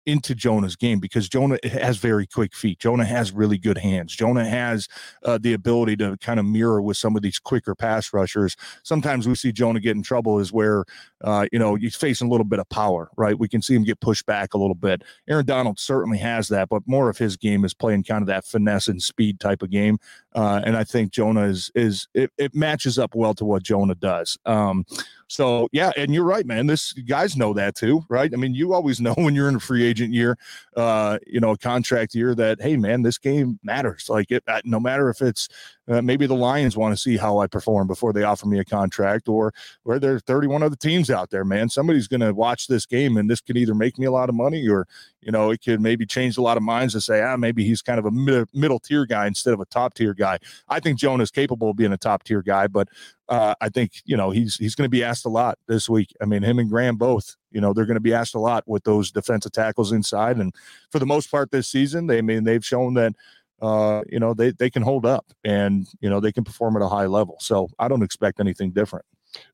into 0.08 0.34
Jonah's 0.34 0.74
game 0.74 1.00
because 1.00 1.28
Jonah 1.28 1.58
has 1.64 1.98
very 1.98 2.26
quick 2.26 2.54
feet. 2.54 2.78
Jonah 2.78 3.04
has 3.04 3.30
really 3.30 3.58
good 3.58 3.76
hands. 3.76 4.16
Jonah 4.16 4.48
has 4.48 4.88
uh, 5.22 5.36
the 5.36 5.52
ability 5.52 5.96
to 5.98 6.16
kind 6.16 6.40
of 6.40 6.46
mirror 6.46 6.80
with 6.80 6.96
some 6.96 7.14
of 7.14 7.20
these 7.20 7.38
quicker 7.38 7.74
pass 7.74 8.10
rushers. 8.14 8.56
Sometimes 8.82 9.28
we 9.28 9.34
see 9.34 9.52
Jonah 9.52 9.80
get 9.80 9.96
in 9.96 10.02
trouble 10.02 10.38
is 10.38 10.50
where, 10.50 10.86
uh, 11.22 11.46
you 11.52 11.58
know, 11.58 11.74
he's 11.74 11.94
facing 11.94 12.26
a 12.26 12.30
little 12.30 12.46
bit 12.46 12.58
of 12.58 12.66
power, 12.70 13.10
right? 13.18 13.38
We 13.38 13.48
can 13.48 13.60
see 13.60 13.74
him 13.74 13.84
get 13.84 14.00
pushed 14.00 14.24
back 14.24 14.54
a 14.54 14.58
little 14.58 14.74
bit. 14.74 15.02
Aaron 15.28 15.44
Donald 15.44 15.78
certainly 15.78 16.18
has 16.18 16.48
that, 16.48 16.70
but 16.70 16.82
more 16.86 17.10
of 17.10 17.18
his 17.18 17.36
game 17.36 17.66
is 17.66 17.74
playing 17.74 18.04
kind 18.04 18.22
of 18.22 18.28
that 18.28 18.46
finesse 18.46 18.88
and 18.88 19.02
speed 19.02 19.40
type 19.40 19.60
of 19.60 19.70
game. 19.70 19.98
Uh, 20.34 20.62
and 20.64 20.74
I 20.74 20.84
think 20.84 21.12
Jonah 21.12 21.44
is, 21.44 21.70
is 21.74 22.08
it, 22.14 22.32
it 22.38 22.54
matches 22.54 22.98
up 22.98 23.14
well 23.14 23.34
to 23.34 23.44
what 23.44 23.62
Jonah 23.62 23.94
does. 23.94 24.38
Um, 24.46 24.86
so 25.28 25.68
yeah, 25.72 25.92
and 25.96 26.12
you're 26.12 26.24
right, 26.24 26.46
man. 26.46 26.66
This 26.66 26.92
guys 26.92 27.36
know 27.36 27.52
that 27.54 27.74
too, 27.76 28.04
right? 28.08 28.32
I 28.32 28.36
mean, 28.36 28.54
you 28.54 28.72
always 28.72 29.00
know 29.00 29.14
when 29.14 29.34
you're 29.34 29.48
in 29.48 29.56
a 29.56 29.60
free 29.60 29.84
agent 29.84 30.12
year, 30.12 30.38
uh, 30.76 31.18
you 31.26 31.40
know, 31.40 31.54
contract 31.54 32.14
year 32.14 32.34
that 32.34 32.60
hey, 32.60 32.76
man, 32.76 33.02
this 33.02 33.18
game 33.18 33.58
matters. 33.62 34.08
Like 34.08 34.30
it, 34.30 34.42
no 34.64 34.80
matter 34.80 35.08
if 35.10 35.20
it's 35.22 35.48
Uh, 35.88 36.02
maybe 36.02 36.26
the 36.26 36.34
Lions 36.34 36.76
want 36.76 36.92
to 36.92 37.00
see 37.00 37.16
how 37.16 37.38
I 37.38 37.46
perform 37.46 37.86
before 37.86 38.12
they 38.12 38.22
offer 38.22 38.46
me 38.46 38.58
a 38.58 38.64
contract, 38.64 39.28
or 39.28 39.52
where 39.84 39.98
there 39.98 40.14
are 40.14 40.20
31 40.20 40.62
other 40.62 40.76
teams 40.76 41.10
out 41.10 41.30
there, 41.30 41.44
man. 41.44 41.68
Somebody's 41.68 42.08
going 42.08 42.20
to 42.20 42.34
watch 42.34 42.66
this 42.66 42.84
game, 42.84 43.16
and 43.16 43.30
this 43.30 43.40
could 43.40 43.56
either 43.56 43.74
make 43.74 43.98
me 43.98 44.06
a 44.06 44.10
lot 44.10 44.28
of 44.28 44.34
money, 44.34 44.68
or 44.68 44.86
you 45.22 45.32
know, 45.32 45.50
it 45.50 45.62
could 45.62 45.80
maybe 45.80 46.06
change 46.06 46.36
a 46.36 46.42
lot 46.42 46.56
of 46.56 46.62
minds 46.62 46.94
to 46.94 47.00
say, 47.00 47.22
ah, 47.22 47.36
maybe 47.36 47.64
he's 47.64 47.82
kind 47.82 47.98
of 47.98 48.06
a 48.06 48.10
mid- 48.10 48.48
middle 48.54 48.78
tier 48.78 49.06
guy 49.06 49.26
instead 49.26 49.54
of 49.54 49.60
a 49.60 49.64
top 49.66 49.94
tier 49.94 50.14
guy. 50.14 50.38
I 50.68 50.80
think 50.80 50.98
Jonah 50.98 51.22
is 51.22 51.30
capable 51.30 51.70
of 51.70 51.76
being 51.76 51.92
a 51.92 51.98
top 51.98 52.22
tier 52.22 52.42
guy, 52.42 52.66
but 52.66 52.88
uh, 53.28 53.54
I 53.60 53.68
think 53.68 54.02
you 54.04 54.16
know 54.16 54.30
he's 54.30 54.56
he's 54.56 54.74
going 54.74 54.86
to 54.86 54.90
be 54.90 55.04
asked 55.04 55.26
a 55.26 55.30
lot 55.30 55.58
this 55.66 55.88
week. 55.88 56.14
I 56.20 56.24
mean, 56.24 56.42
him 56.42 56.58
and 56.58 56.70
Graham 56.70 56.96
both. 56.96 57.36
You 57.50 57.60
know, 57.60 57.72
they're 57.72 57.86
going 57.86 57.96
to 57.96 58.00
be 58.00 58.14
asked 58.14 58.34
a 58.34 58.40
lot 58.40 58.64
with 58.66 58.84
those 58.84 59.10
defensive 59.10 59.52
tackles 59.52 59.92
inside, 59.92 60.36
and 60.36 60.54
for 60.90 60.98
the 60.98 61.06
most 61.06 61.30
part 61.30 61.50
this 61.50 61.68
season, 61.68 62.06
they 62.06 62.18
I 62.18 62.22
mean 62.22 62.44
they've 62.44 62.64
shown 62.64 62.94
that 62.94 63.14
uh, 63.60 64.02
you 64.08 64.18
know, 64.20 64.34
they 64.34 64.52
they 64.52 64.70
can 64.70 64.82
hold 64.82 65.04
up 65.04 65.26
and 65.44 65.86
you 66.00 66.08
know 66.08 66.20
they 66.20 66.32
can 66.32 66.44
perform 66.44 66.76
at 66.76 66.82
a 66.82 66.88
high 66.88 67.06
level. 67.06 67.36
So 67.40 67.68
I 67.78 67.88
don't 67.88 68.02
expect 68.02 68.40
anything 68.40 68.70
different. 68.72 69.04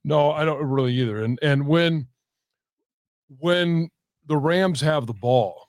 No, 0.04 0.30
I 0.30 0.44
don't 0.44 0.62
really 0.62 0.92
either. 0.94 1.22
And 1.22 1.38
and 1.42 1.66
when 1.66 2.08
when 3.38 3.90
the 4.26 4.36
Rams 4.36 4.80
have 4.80 5.06
the 5.06 5.14
ball, 5.14 5.68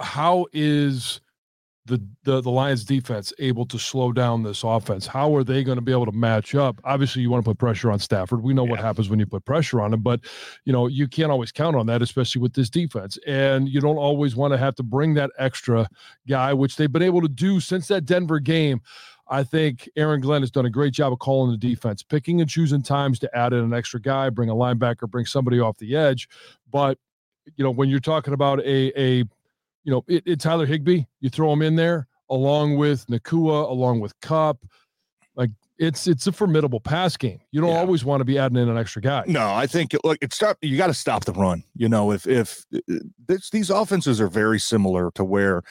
how 0.00 0.46
is 0.52 1.20
the, 1.86 2.02
the 2.24 2.40
the 2.40 2.50
Lions 2.50 2.84
defense 2.84 3.32
able 3.38 3.64
to 3.66 3.78
slow 3.78 4.12
down 4.12 4.42
this 4.42 4.62
offense? 4.64 5.06
How 5.06 5.34
are 5.34 5.44
they 5.44 5.64
going 5.64 5.76
to 5.76 5.82
be 5.82 5.92
able 5.92 6.06
to 6.06 6.12
match 6.12 6.54
up? 6.54 6.80
Obviously, 6.84 7.22
you 7.22 7.30
want 7.30 7.44
to 7.44 7.50
put 7.50 7.58
pressure 7.58 7.90
on 7.90 7.98
Stafford. 7.98 8.42
We 8.42 8.54
know 8.54 8.64
yeah. 8.64 8.72
what 8.72 8.80
happens 8.80 9.08
when 9.08 9.18
you 9.18 9.26
put 9.26 9.44
pressure 9.44 9.80
on 9.80 9.94
him, 9.94 10.02
but 10.02 10.20
you 10.64 10.72
know 10.72 10.86
you 10.86 11.08
can't 11.08 11.30
always 11.30 11.52
count 11.52 11.76
on 11.76 11.86
that, 11.86 12.02
especially 12.02 12.42
with 12.42 12.54
this 12.54 12.68
defense. 12.68 13.18
And 13.26 13.68
you 13.68 13.80
don't 13.80 13.96
always 13.96 14.36
want 14.36 14.52
to 14.52 14.58
have 14.58 14.74
to 14.76 14.82
bring 14.82 15.14
that 15.14 15.30
extra 15.38 15.88
guy, 16.28 16.52
which 16.52 16.76
they've 16.76 16.92
been 16.92 17.02
able 17.02 17.22
to 17.22 17.28
do 17.28 17.60
since 17.60 17.88
that 17.88 18.04
Denver 18.04 18.40
game. 18.40 18.80
I 19.28 19.42
think 19.42 19.88
Aaron 19.96 20.20
Glenn 20.20 20.42
has 20.42 20.50
done 20.50 20.66
a 20.66 20.70
great 20.70 20.92
job 20.92 21.12
of 21.12 21.18
calling 21.18 21.50
the 21.50 21.56
defense, 21.56 22.02
picking 22.02 22.40
and 22.40 22.48
choosing 22.48 22.82
times 22.82 23.18
to 23.20 23.36
add 23.36 23.52
in 23.52 23.58
an 23.58 23.74
extra 23.74 24.00
guy, 24.00 24.30
bring 24.30 24.50
a 24.50 24.54
linebacker, 24.54 25.10
bring 25.10 25.26
somebody 25.26 25.58
off 25.58 25.78
the 25.78 25.96
edge. 25.96 26.28
But 26.70 26.98
you 27.56 27.64
know, 27.64 27.70
when 27.70 27.88
you're 27.88 28.00
talking 28.00 28.34
about 28.34 28.60
a 28.60 29.00
a 29.00 29.24
you 29.86 29.92
know, 29.92 30.04
it, 30.08 30.24
it 30.26 30.40
Tyler 30.40 30.66
Higbee, 30.66 31.04
you 31.20 31.30
throw 31.30 31.52
him 31.52 31.62
in 31.62 31.76
there 31.76 32.08
along 32.28 32.76
with 32.76 33.06
Nacua, 33.06 33.70
along 33.70 34.00
with 34.00 34.18
Kupp. 34.20 34.58
Like 35.36 35.50
it's 35.78 36.08
it's 36.08 36.26
a 36.26 36.32
formidable 36.32 36.80
pass 36.80 37.16
game. 37.16 37.38
You 37.52 37.60
don't 37.60 37.70
yeah. 37.70 37.78
always 37.78 38.04
want 38.04 38.20
to 38.20 38.24
be 38.24 38.36
adding 38.36 38.58
in 38.58 38.68
an 38.68 38.76
extra 38.76 39.00
guy. 39.00 39.22
No, 39.28 39.54
I 39.54 39.68
think 39.68 39.94
look, 40.02 40.18
it's 40.20 40.34
stop. 40.34 40.58
You 40.60 40.76
got 40.76 40.88
to 40.88 40.94
stop 40.94 41.24
the 41.24 41.32
run. 41.32 41.62
You 41.76 41.88
know, 41.88 42.10
if 42.10 42.26
if 42.26 42.66
uh, 42.74 42.80
this, 43.28 43.50
these 43.50 43.70
offenses 43.70 44.20
are 44.20 44.28
very 44.28 44.58
similar 44.58 45.12
to 45.12 45.22
where 45.22 45.62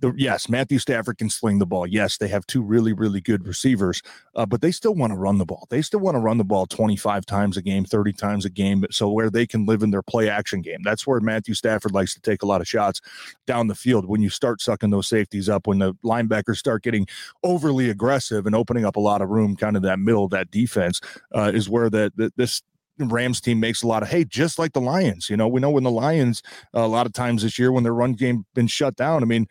the, 0.00 0.12
yes, 0.16 0.48
Matthew 0.48 0.78
Stafford 0.78 1.18
can 1.18 1.28
sling 1.28 1.58
the 1.58 1.66
ball. 1.66 1.86
Yes, 1.86 2.16
they 2.16 2.28
have 2.28 2.46
two 2.46 2.62
really, 2.62 2.92
really 2.92 3.20
good 3.20 3.46
receivers, 3.46 4.02
uh, 4.34 4.46
but 4.46 4.60
they 4.62 4.70
still 4.70 4.94
want 4.94 5.12
to 5.12 5.16
run 5.16 5.38
the 5.38 5.44
ball. 5.44 5.66
They 5.70 5.82
still 5.82 6.00
want 6.00 6.14
to 6.14 6.20
run 6.20 6.38
the 6.38 6.44
ball 6.44 6.66
25 6.66 7.26
times 7.26 7.56
a 7.56 7.62
game, 7.62 7.84
30 7.84 8.12
times 8.12 8.44
a 8.44 8.50
game. 8.50 8.84
So 8.90 9.10
where 9.10 9.30
they 9.30 9.46
can 9.46 9.66
live 9.66 9.82
in 9.82 9.90
their 9.90 10.02
play 10.02 10.28
action 10.28 10.62
game. 10.62 10.80
That's 10.82 11.06
where 11.06 11.20
Matthew 11.20 11.54
Stafford 11.54 11.92
likes 11.92 12.14
to 12.14 12.20
take 12.20 12.42
a 12.42 12.46
lot 12.46 12.60
of 12.60 12.68
shots 12.68 13.00
down 13.46 13.66
the 13.66 13.74
field. 13.74 14.06
When 14.06 14.22
you 14.22 14.30
start 14.30 14.60
sucking 14.60 14.90
those 14.90 15.08
safeties 15.08 15.48
up, 15.48 15.66
when 15.66 15.78
the 15.78 15.94
linebackers 16.04 16.56
start 16.56 16.82
getting 16.82 17.06
overly 17.42 17.90
aggressive 17.90 18.46
and 18.46 18.54
opening 18.54 18.84
up 18.84 18.96
a 18.96 19.00
lot 19.00 19.20
of 19.20 19.28
room, 19.28 19.56
kind 19.56 19.76
of 19.76 19.82
that 19.82 19.98
middle 19.98 20.24
of 20.24 20.30
that 20.30 20.50
defense, 20.50 21.00
uh, 21.34 21.50
is 21.54 21.68
where 21.68 21.90
that 21.90 22.32
this 22.36 22.62
Rams 22.98 23.40
team 23.40 23.60
makes 23.60 23.82
a 23.82 23.86
lot 23.86 24.02
of 24.02 24.10
hay, 24.10 24.24
just 24.24 24.58
like 24.58 24.72
the 24.72 24.80
Lions. 24.80 25.30
You 25.30 25.36
know, 25.36 25.48
we 25.48 25.60
know 25.60 25.70
when 25.70 25.84
the 25.84 25.90
Lions, 25.90 26.42
uh, 26.74 26.80
a 26.80 26.88
lot 26.88 27.06
of 27.06 27.12
times 27.12 27.42
this 27.42 27.58
year, 27.58 27.72
when 27.72 27.82
their 27.82 27.94
run 27.94 28.12
game 28.12 28.44
been 28.54 28.66
shut 28.66 28.96
down, 28.96 29.22
I 29.22 29.26
mean, 29.26 29.46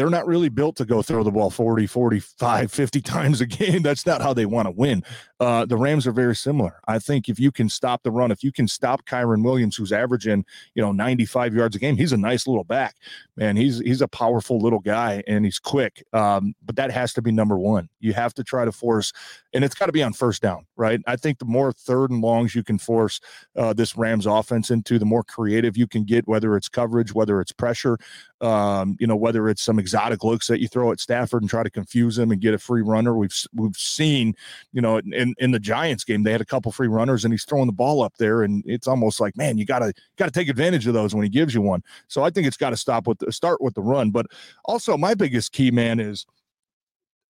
they're 0.00 0.08
not 0.08 0.26
really 0.26 0.48
built 0.48 0.76
to 0.76 0.86
go 0.86 1.02
throw 1.02 1.22
the 1.22 1.30
ball 1.30 1.50
40, 1.50 1.86
45, 1.86 2.72
50 2.72 3.00
times 3.02 3.42
a 3.42 3.46
game. 3.46 3.82
That's 3.82 4.06
not 4.06 4.22
how 4.22 4.32
they 4.32 4.46
want 4.46 4.64
to 4.64 4.70
win. 4.70 5.04
Uh, 5.40 5.64
the 5.64 5.76
Rams 5.76 6.06
are 6.06 6.12
very 6.12 6.36
similar. 6.36 6.80
I 6.86 6.98
think 6.98 7.28
if 7.28 7.40
you 7.40 7.50
can 7.50 7.70
stop 7.70 8.02
the 8.02 8.10
run, 8.10 8.30
if 8.30 8.44
you 8.44 8.52
can 8.52 8.68
stop 8.68 9.06
Kyren 9.06 9.42
Williams, 9.42 9.74
who's 9.74 9.90
averaging, 9.90 10.44
you 10.74 10.82
know, 10.82 10.92
95 10.92 11.54
yards 11.54 11.74
a 11.74 11.78
game, 11.78 11.96
he's 11.96 12.12
a 12.12 12.18
nice 12.18 12.46
little 12.46 12.62
back, 12.62 12.96
man. 13.36 13.56
He's 13.56 13.78
he's 13.80 14.02
a 14.02 14.08
powerful 14.08 14.58
little 14.60 14.80
guy 14.80 15.22
and 15.26 15.46
he's 15.46 15.58
quick. 15.58 16.04
Um, 16.12 16.54
but 16.62 16.76
that 16.76 16.90
has 16.90 17.14
to 17.14 17.22
be 17.22 17.32
number 17.32 17.58
one. 17.58 17.88
You 18.00 18.12
have 18.12 18.34
to 18.34 18.44
try 18.44 18.66
to 18.66 18.72
force, 18.72 19.12
and 19.54 19.64
it's 19.64 19.74
got 19.74 19.86
to 19.86 19.92
be 19.92 20.02
on 20.02 20.12
first 20.12 20.42
down, 20.42 20.66
right? 20.76 21.00
I 21.06 21.16
think 21.16 21.38
the 21.38 21.46
more 21.46 21.72
third 21.72 22.10
and 22.10 22.20
longs 22.20 22.54
you 22.54 22.62
can 22.62 22.78
force 22.78 23.18
uh, 23.56 23.72
this 23.72 23.96
Rams 23.96 24.26
offense 24.26 24.70
into, 24.70 24.98
the 24.98 25.06
more 25.06 25.24
creative 25.24 25.74
you 25.74 25.86
can 25.86 26.04
get, 26.04 26.28
whether 26.28 26.54
it's 26.54 26.68
coverage, 26.68 27.14
whether 27.14 27.40
it's 27.40 27.52
pressure, 27.52 27.98
um, 28.42 28.96
you 29.00 29.06
know, 29.06 29.16
whether 29.16 29.48
it's 29.48 29.62
some 29.62 29.78
exotic 29.78 30.22
looks 30.22 30.46
that 30.48 30.60
you 30.60 30.68
throw 30.68 30.92
at 30.92 31.00
Stafford 31.00 31.42
and 31.42 31.50
try 31.50 31.62
to 31.62 31.70
confuse 31.70 32.18
him 32.18 32.30
and 32.30 32.40
get 32.40 32.52
a 32.52 32.58
free 32.58 32.82
runner. 32.82 33.16
We've 33.16 33.34
we've 33.54 33.76
seen, 33.76 34.34
you 34.72 34.82
know, 34.82 34.98
in 34.98 35.29
in, 35.38 35.44
in 35.44 35.50
the 35.50 35.58
Giants 35.58 36.04
game, 36.04 36.22
they 36.22 36.32
had 36.32 36.40
a 36.40 36.46
couple 36.46 36.72
free 36.72 36.88
runners 36.88 37.24
and 37.24 37.32
he's 37.32 37.44
throwing 37.44 37.66
the 37.66 37.72
ball 37.72 38.02
up 38.02 38.14
there, 38.18 38.42
and 38.42 38.62
it's 38.66 38.86
almost 38.86 39.20
like, 39.20 39.36
man, 39.36 39.58
you 39.58 39.64
gotta 39.64 39.92
gotta 40.16 40.30
take 40.30 40.48
advantage 40.48 40.86
of 40.86 40.94
those 40.94 41.14
when 41.14 41.24
he 41.24 41.30
gives 41.30 41.54
you 41.54 41.62
one. 41.62 41.82
So 42.08 42.22
I 42.22 42.30
think 42.30 42.46
it's 42.46 42.56
got 42.56 42.70
to 42.70 42.76
stop 42.76 43.06
with 43.06 43.18
the, 43.18 43.32
start 43.32 43.60
with 43.60 43.74
the 43.74 43.82
run, 43.82 44.10
but 44.10 44.26
also 44.64 44.96
my 44.96 45.14
biggest 45.14 45.52
key 45.52 45.70
man 45.70 46.00
is 46.00 46.26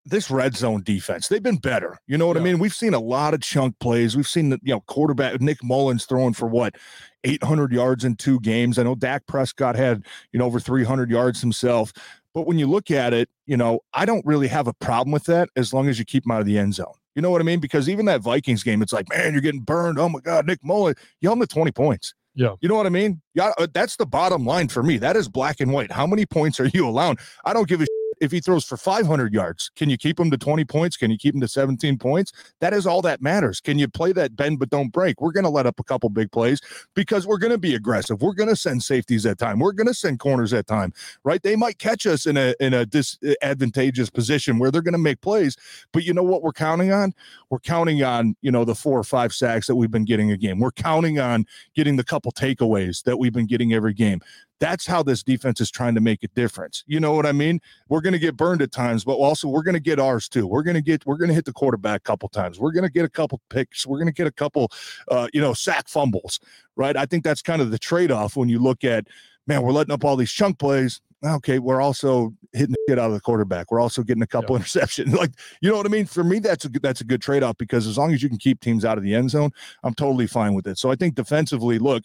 this 0.04 0.30
red 0.30 0.56
zone 0.56 0.82
defense, 0.82 1.28
they've 1.28 1.42
been 1.42 1.58
better. 1.58 1.98
You 2.06 2.16
know 2.16 2.26
what 2.26 2.36
yeah. 2.36 2.42
I 2.42 2.44
mean? 2.44 2.58
We've 2.58 2.74
seen 2.74 2.94
a 2.94 3.00
lot 3.00 3.34
of 3.34 3.40
chunk 3.40 3.78
plays. 3.80 4.16
We've 4.16 4.26
seen 4.26 4.50
the 4.50 4.58
you 4.62 4.74
know 4.74 4.80
quarterback 4.80 5.40
Nick 5.40 5.62
Mullens 5.62 6.06
throwing 6.06 6.32
for 6.32 6.46
what 6.46 6.76
800 7.24 7.72
yards 7.72 8.04
in 8.04 8.16
two 8.16 8.40
games. 8.40 8.78
I 8.78 8.82
know 8.82 8.94
Dak 8.94 9.26
Prescott 9.26 9.76
had 9.76 10.04
you 10.32 10.38
know 10.38 10.46
over 10.46 10.60
300 10.60 11.10
yards 11.10 11.40
himself. 11.40 11.92
But 12.34 12.46
when 12.46 12.58
you 12.58 12.66
look 12.66 12.90
at 12.90 13.12
it, 13.12 13.28
you 13.46 13.56
know, 13.56 13.80
I 13.92 14.04
don't 14.04 14.24
really 14.24 14.48
have 14.48 14.68
a 14.68 14.74
problem 14.74 15.12
with 15.12 15.24
that 15.24 15.48
as 15.56 15.72
long 15.72 15.88
as 15.88 15.98
you 15.98 16.04
keep 16.04 16.24
him 16.24 16.30
out 16.30 16.40
of 16.40 16.46
the 16.46 16.58
end 16.58 16.74
zone. 16.74 16.94
You 17.14 17.22
know 17.22 17.30
what 17.30 17.40
I 17.40 17.44
mean? 17.44 17.58
Because 17.60 17.88
even 17.88 18.06
that 18.06 18.20
Vikings 18.20 18.62
game, 18.62 18.82
it's 18.82 18.92
like, 18.92 19.08
man, 19.10 19.32
you're 19.32 19.42
getting 19.42 19.62
burned. 19.62 19.98
Oh 19.98 20.08
my 20.08 20.20
God, 20.20 20.46
Nick 20.46 20.64
Mullen, 20.64 20.94
you 21.20 21.28
held 21.28 21.38
him 21.38 21.46
to 21.46 21.52
20 21.52 21.72
points. 21.72 22.14
Yeah. 22.34 22.54
You 22.60 22.68
know 22.68 22.76
what 22.76 22.86
I 22.86 22.90
mean? 22.90 23.20
Yeah, 23.34 23.52
uh, 23.58 23.66
that's 23.72 23.96
the 23.96 24.06
bottom 24.06 24.46
line 24.46 24.68
for 24.68 24.82
me. 24.82 24.98
That 24.98 25.16
is 25.16 25.28
black 25.28 25.60
and 25.60 25.72
white. 25.72 25.90
How 25.90 26.06
many 26.06 26.24
points 26.24 26.60
are 26.60 26.66
you 26.72 26.88
allowing? 26.88 27.18
I 27.44 27.52
don't 27.52 27.68
give 27.68 27.80
a 27.80 27.86
if 28.20 28.30
he 28.30 28.40
throws 28.40 28.64
for 28.64 28.76
500 28.76 29.32
yards, 29.32 29.70
can 29.74 29.88
you 29.88 29.96
keep 29.96 30.20
him 30.20 30.30
to 30.30 30.38
20 30.38 30.64
points? 30.64 30.96
Can 30.96 31.10
you 31.10 31.18
keep 31.18 31.34
him 31.34 31.40
to 31.40 31.48
17 31.48 31.98
points? 31.98 32.32
That 32.60 32.74
is 32.74 32.86
all 32.86 33.02
that 33.02 33.22
matters. 33.22 33.60
Can 33.60 33.78
you 33.78 33.88
play 33.88 34.12
that 34.12 34.36
bend 34.36 34.58
but 34.58 34.70
don't 34.70 34.88
break? 34.88 35.20
We're 35.20 35.32
going 35.32 35.44
to 35.44 35.50
let 35.50 35.66
up 35.66 35.80
a 35.80 35.84
couple 35.84 36.08
big 36.10 36.30
plays 36.30 36.60
because 36.94 37.26
we're 37.26 37.38
going 37.38 37.52
to 37.52 37.58
be 37.58 37.74
aggressive. 37.74 38.20
We're 38.20 38.34
going 38.34 38.48
to 38.48 38.56
send 38.56 38.82
safeties 38.82 39.24
at 39.26 39.38
time. 39.38 39.58
We're 39.58 39.72
going 39.72 39.86
to 39.86 39.94
send 39.94 40.18
corners 40.20 40.52
at 40.52 40.66
time, 40.66 40.92
right? 41.24 41.42
They 41.42 41.56
might 41.56 41.78
catch 41.78 42.06
us 42.06 42.26
in 42.26 42.36
a 42.36 42.54
in 42.60 42.74
a 42.74 42.84
disadvantageous 42.84 44.08
eh, 44.08 44.14
position 44.14 44.58
where 44.58 44.70
they're 44.70 44.82
going 44.82 44.92
to 44.92 44.98
make 44.98 45.20
plays, 45.20 45.56
but 45.92 46.04
you 46.04 46.12
know 46.12 46.22
what 46.22 46.42
we're 46.42 46.52
counting 46.52 46.92
on? 46.92 47.14
We're 47.48 47.60
counting 47.60 48.02
on, 48.02 48.36
you 48.42 48.52
know, 48.52 48.64
the 48.64 48.74
four 48.74 48.98
or 48.98 49.04
five 49.04 49.32
sacks 49.32 49.66
that 49.66 49.76
we've 49.76 49.90
been 49.90 50.04
getting 50.04 50.30
a 50.30 50.36
game. 50.36 50.60
We're 50.60 50.72
counting 50.72 51.18
on 51.18 51.46
getting 51.74 51.96
the 51.96 52.04
couple 52.04 52.32
takeaways 52.32 53.02
that 53.04 53.18
we've 53.18 53.32
been 53.32 53.46
getting 53.46 53.72
every 53.72 53.94
game. 53.94 54.20
That's 54.60 54.86
how 54.86 55.02
this 55.02 55.22
defense 55.22 55.60
is 55.60 55.70
trying 55.70 55.94
to 55.94 56.00
make 56.00 56.22
a 56.22 56.28
difference. 56.28 56.84
You 56.86 57.00
know 57.00 57.12
what 57.12 57.26
I 57.26 57.32
mean? 57.32 57.60
We're 57.88 58.02
going 58.02 58.12
to 58.12 58.18
get 58.18 58.36
burned 58.36 58.62
at 58.62 58.70
times, 58.70 59.04
but 59.04 59.14
also 59.14 59.48
we're 59.48 59.62
going 59.62 59.74
to 59.74 59.80
get 59.80 59.98
ours 59.98 60.28
too. 60.28 60.46
We're 60.46 60.62
going 60.62 60.74
to 60.74 60.82
get 60.82 61.04
we're 61.06 61.16
going 61.16 61.28
to 61.28 61.34
hit 61.34 61.46
the 61.46 61.52
quarterback 61.52 62.00
a 62.00 62.02
couple 62.02 62.28
times. 62.28 62.60
We're 62.60 62.72
going 62.72 62.84
to 62.84 62.90
get 62.90 63.04
a 63.04 63.08
couple 63.08 63.40
picks. 63.48 63.86
We're 63.86 63.98
going 63.98 64.08
to 64.08 64.14
get 64.14 64.26
a 64.26 64.32
couple, 64.32 64.70
uh, 65.08 65.28
you 65.32 65.40
know, 65.40 65.54
sack 65.54 65.88
fumbles. 65.88 66.40
Right? 66.76 66.96
I 66.96 67.06
think 67.06 67.24
that's 67.24 67.42
kind 67.42 67.62
of 67.62 67.70
the 67.70 67.78
trade 67.78 68.12
off 68.12 68.36
when 68.36 68.48
you 68.48 68.58
look 68.58 68.84
at 68.84 69.06
man. 69.46 69.62
We're 69.62 69.72
letting 69.72 69.92
up 69.92 70.04
all 70.04 70.16
these 70.16 70.30
chunk 70.30 70.58
plays. 70.58 71.00
Okay, 71.22 71.58
we're 71.58 71.82
also 71.82 72.34
hitting 72.52 72.70
the 72.70 72.78
shit 72.88 72.98
out 72.98 73.08
of 73.08 73.12
the 73.12 73.20
quarterback. 73.20 73.70
We're 73.70 73.80
also 73.80 74.02
getting 74.02 74.22
a 74.22 74.26
couple 74.26 74.56
yeah. 74.56 74.62
interceptions. 74.64 75.14
Like, 75.14 75.32
you 75.60 75.70
know 75.70 75.76
what 75.76 75.84
I 75.84 75.90
mean? 75.90 76.06
For 76.06 76.24
me, 76.24 76.38
that's 76.38 76.64
a 76.64 76.70
good, 76.70 76.82
that's 76.82 77.02
a 77.02 77.04
good 77.04 77.20
trade 77.20 77.42
off 77.42 77.58
because 77.58 77.86
as 77.86 77.98
long 77.98 78.14
as 78.14 78.22
you 78.22 78.30
can 78.30 78.38
keep 78.38 78.60
teams 78.60 78.86
out 78.86 78.96
of 78.96 79.04
the 79.04 79.14
end 79.14 79.30
zone, 79.30 79.50
I'm 79.82 79.92
totally 79.92 80.26
fine 80.26 80.54
with 80.54 80.66
it. 80.66 80.78
So 80.78 80.90
I 80.90 80.94
think 80.94 81.16
defensively, 81.16 81.78
look, 81.78 82.04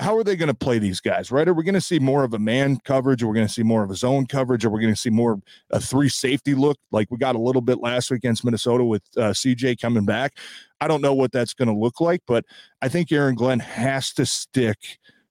how 0.00 0.16
are 0.16 0.24
they 0.24 0.34
going 0.34 0.48
to 0.48 0.54
play 0.54 0.78
these 0.78 0.98
guys, 0.98 1.30
right? 1.30 1.46
Are 1.46 1.52
we 1.52 1.62
going 1.62 1.74
to 1.74 1.80
see 1.80 1.98
more 1.98 2.24
of 2.24 2.32
a 2.32 2.38
man 2.38 2.78
coverage? 2.84 3.22
Or 3.22 3.28
we're 3.28 3.34
going 3.34 3.46
to 3.46 3.52
see 3.52 3.62
more 3.62 3.84
of 3.84 3.90
a 3.90 3.94
zone 3.94 4.26
coverage? 4.26 4.64
Or 4.64 4.70
we're 4.70 4.80
going 4.80 4.94
to 4.94 5.00
see 5.00 5.10
more 5.10 5.38
a 5.70 5.78
three 5.78 6.08
safety 6.08 6.54
look 6.54 6.78
like 6.90 7.10
we 7.10 7.18
got 7.18 7.36
a 7.36 7.40
little 7.40 7.60
bit 7.60 7.80
last 7.80 8.10
week 8.10 8.18
against 8.18 8.42
Minnesota 8.42 8.82
with 8.82 9.02
uh, 9.18 9.30
CJ 9.30 9.78
coming 9.78 10.06
back? 10.06 10.38
I 10.80 10.88
don't 10.88 11.02
know 11.02 11.12
what 11.12 11.32
that's 11.32 11.52
going 11.52 11.68
to 11.68 11.74
look 11.74 12.00
like, 12.00 12.22
but 12.26 12.46
I 12.80 12.88
think 12.88 13.12
Aaron 13.12 13.34
Glenn 13.34 13.60
has 13.60 14.14
to 14.14 14.24
stick 14.24 14.78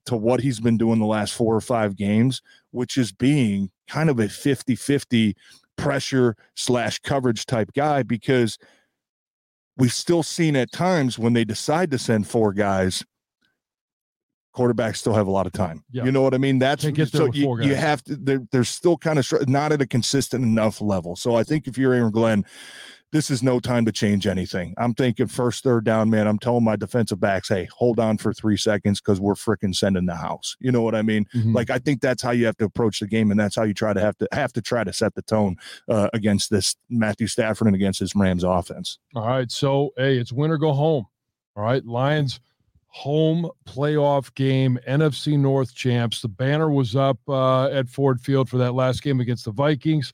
to 0.06 0.16
what 0.16 0.40
he's 0.40 0.60
been 0.60 0.78
doing 0.78 1.00
the 1.00 1.06
last 1.06 1.34
four 1.34 1.56
or 1.56 1.62
five 1.62 1.96
games, 1.96 2.42
which 2.70 2.96
is 2.96 3.12
being 3.12 3.72
kind 3.88 4.10
of 4.10 4.20
a 4.20 4.30
50 4.30 4.76
50 4.76 5.36
pressure 5.78 6.36
slash 6.56 7.00
coverage 7.00 7.48
type 7.48 7.72
guy 7.76 8.04
because 8.04 8.60
we've 9.78 9.94
still 9.94 10.22
seen 10.22 10.56
at 10.56 10.72
times 10.72 11.18
when 11.18 11.34
they 11.34 11.44
decide 11.44 11.90
to 11.90 11.98
send 11.98 12.28
four 12.28 12.54
guys 12.54 13.04
quarterbacks 14.56 14.98
still 14.98 15.14
have 15.14 15.28
a 15.28 15.32
lot 15.32 15.46
of 15.46 15.54
time. 15.54 15.84
Yeah. 15.92 16.06
You 16.06 16.12
know 16.12 16.22
what 16.22 16.34
I 16.34 16.38
mean? 16.38 16.60
That's 16.60 16.84
so 16.84 17.26
you, 17.34 17.62
you, 17.62 17.76
have 17.76 18.04
to. 18.04 18.16
They're, 18.16 18.46
they're 18.52 18.64
still 18.64 18.98
kind 18.98 19.20
of 19.20 19.48
not 19.48 19.72
at 19.72 19.82
a 19.82 19.88
consistent 19.88 20.44
enough 20.44 20.82
level. 20.82 21.16
So 21.16 21.36
I 21.36 21.44
think 21.44 21.68
if 21.68 21.78
you're 21.78 21.94
Aaron 21.94 22.12
Glenn, 22.12 22.46
this 23.12 23.32
is 23.32 23.42
no 23.42 23.60
time 23.60 23.86
to 23.86 23.92
change 23.92 24.28
anything. 24.28 24.76
I'm 24.78 24.94
thinking 24.94 25.28
first, 25.28 25.64
third 25.64 25.84
down, 25.84 26.10
man. 26.10 26.28
I'm 26.28 26.38
telling 26.38 26.64
my 26.64 26.76
defensive 26.76 27.20
backs, 27.20 27.50
hey, 27.50 27.68
hold 27.76 28.00
on 28.00 28.18
for 28.18 28.34
three 28.34 28.58
seconds 28.58 29.02
because 29.02 29.20
we're 29.20 29.34
freaking 29.34 29.76
sending 29.76 30.06
the 30.06 30.16
house. 30.16 30.56
You 30.60 30.72
know 30.72 30.82
what 30.82 30.94
I 30.94 31.02
mean? 31.02 31.26
Mm-hmm. 31.34 31.54
Like 31.54 31.70
I 31.70 31.80
think 31.80 32.02
that's 32.02 32.22
how 32.22 32.32
you 32.32 32.46
have 32.46 32.58
to 32.58 32.66
approach 32.66 33.00
the 33.00 33.08
game, 33.08 33.32
and 33.32 33.40
that's 33.40 33.56
how 33.56 33.64
you 33.64 33.74
try 33.74 33.94
to 33.94 34.02
have 34.02 34.18
to 34.20 34.28
have 34.32 34.54
to 34.54 34.62
try 34.62 34.84
to 34.84 34.94
set 34.94 35.16
the 35.16 35.24
tone 35.24 35.58
uh, 35.88 36.10
against 36.14 36.50
this 36.52 36.76
Matthew 36.90 37.28
Stafford 37.28 37.68
and 37.68 37.76
against 37.76 38.00
this 38.00 38.16
Rams 38.16 38.44
offense. 38.44 39.00
All 39.16 39.28
right, 39.28 39.52
so 39.52 39.92
hey, 39.98 40.18
it's 40.18 40.32
win 40.32 40.52
or 40.52 40.58
go 40.58 40.74
home. 40.74 41.06
All 41.56 41.64
right, 41.64 41.84
Lions 41.86 42.40
home 42.90 43.50
playoff 43.66 44.34
game, 44.36 44.80
NFC 44.88 45.38
North 45.38 45.74
champs. 45.74 46.22
The 46.22 46.28
banner 46.28 46.72
was 46.72 46.96
up 46.96 47.20
uh, 47.28 47.70
at 47.70 47.88
Ford 47.88 48.20
Field 48.20 48.50
for 48.50 48.58
that 48.58 48.74
last 48.74 49.04
game 49.04 49.20
against 49.20 49.46
the 49.46 49.52
Vikings. 49.52 50.12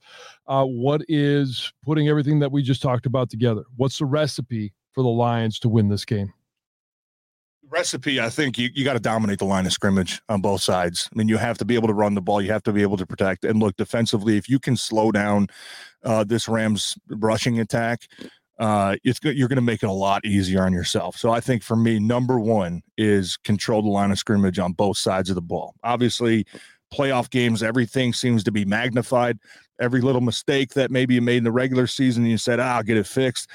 Uh, 0.48 0.66
what 0.66 1.02
is 1.08 1.72
putting 1.84 2.10
everything 2.10 2.40
that 2.40 2.52
we 2.52 2.62
just 2.62 2.82
talked 2.82 3.06
about 3.06 3.30
together? 3.30 3.64
What's 3.78 3.98
the 3.98 4.06
recipe 4.06 4.74
for 4.92 5.04
the 5.04 5.10
Lions 5.10 5.60
to 5.60 5.70
win 5.70 5.90
this 5.90 6.06
game? 6.06 6.34
Recipe, 7.68 8.22
I 8.22 8.30
think 8.30 8.58
you, 8.58 8.70
you 8.74 8.86
got 8.86 8.94
to 8.94 9.00
dominate 9.00 9.40
the 9.40 9.46
line 9.46 9.66
of 9.66 9.74
scrimmage 9.74 10.22
on 10.30 10.40
both 10.40 10.62
sides. 10.62 11.10
I 11.12 11.18
mean, 11.18 11.28
you 11.28 11.38
have 11.38 11.58
to 11.58 11.66
be 11.66 11.76
able 11.76 11.88
to 11.88 11.94
run 11.94 12.14
the 12.14 12.22
ball, 12.22 12.42
you 12.42 12.52
have 12.52 12.64
to 12.64 12.74
be 12.74 12.84
able 12.84 12.98
to 12.98 13.06
protect. 13.06 13.44
And 13.44 13.60
look, 13.60 13.76
defensively, 13.76 14.38
if 14.38 14.48
you 14.48 14.60
can 14.60 14.78
slow 14.78 15.12
down 15.12 15.48
uh, 16.04 16.24
this 16.24 16.48
Rams 16.48 16.96
rushing 17.10 17.60
attack, 17.60 18.08
uh, 18.58 18.96
it's 19.04 19.20
good. 19.20 19.38
You're 19.38 19.48
going 19.48 19.58
to 19.58 19.62
make 19.62 19.84
it 19.84 19.88
a 19.88 19.92
lot 19.92 20.26
easier 20.26 20.64
on 20.64 20.74
yourself. 20.74 21.18
So 21.18 21.32
I 21.32 21.40
think 21.40 21.62
for 21.62 21.76
me, 21.76 22.00
number 22.00 22.40
one 22.40 22.84
is 22.98 23.38
control 23.38 23.82
the 23.82 23.90
line 23.90 24.12
of 24.12 24.20
scrimmage 24.20 24.60
on 24.60 24.74
both 24.74 24.98
sides 24.98 25.30
of 25.30 25.36
the 25.36 25.42
ball. 25.42 25.76
Obviously, 25.84 26.46
playoff 26.94 27.30
games, 27.30 27.62
everything 27.62 28.14
seems 28.14 28.44
to 28.46 28.52
be 28.52 28.64
magnified. 28.64 29.40
Every 29.80 30.00
little 30.00 30.22
mistake 30.22 30.74
that 30.74 30.90
maybe 30.90 31.16
you 31.16 31.22
made 31.22 31.38
in 31.38 31.44
the 31.44 31.52
regular 31.52 31.86
season, 31.86 32.26
you 32.26 32.38
said, 32.38 32.62
ah, 32.62 32.78
I'll 32.78 32.84
get 32.84 32.98
it 32.98 33.08
fixed. 33.08 33.50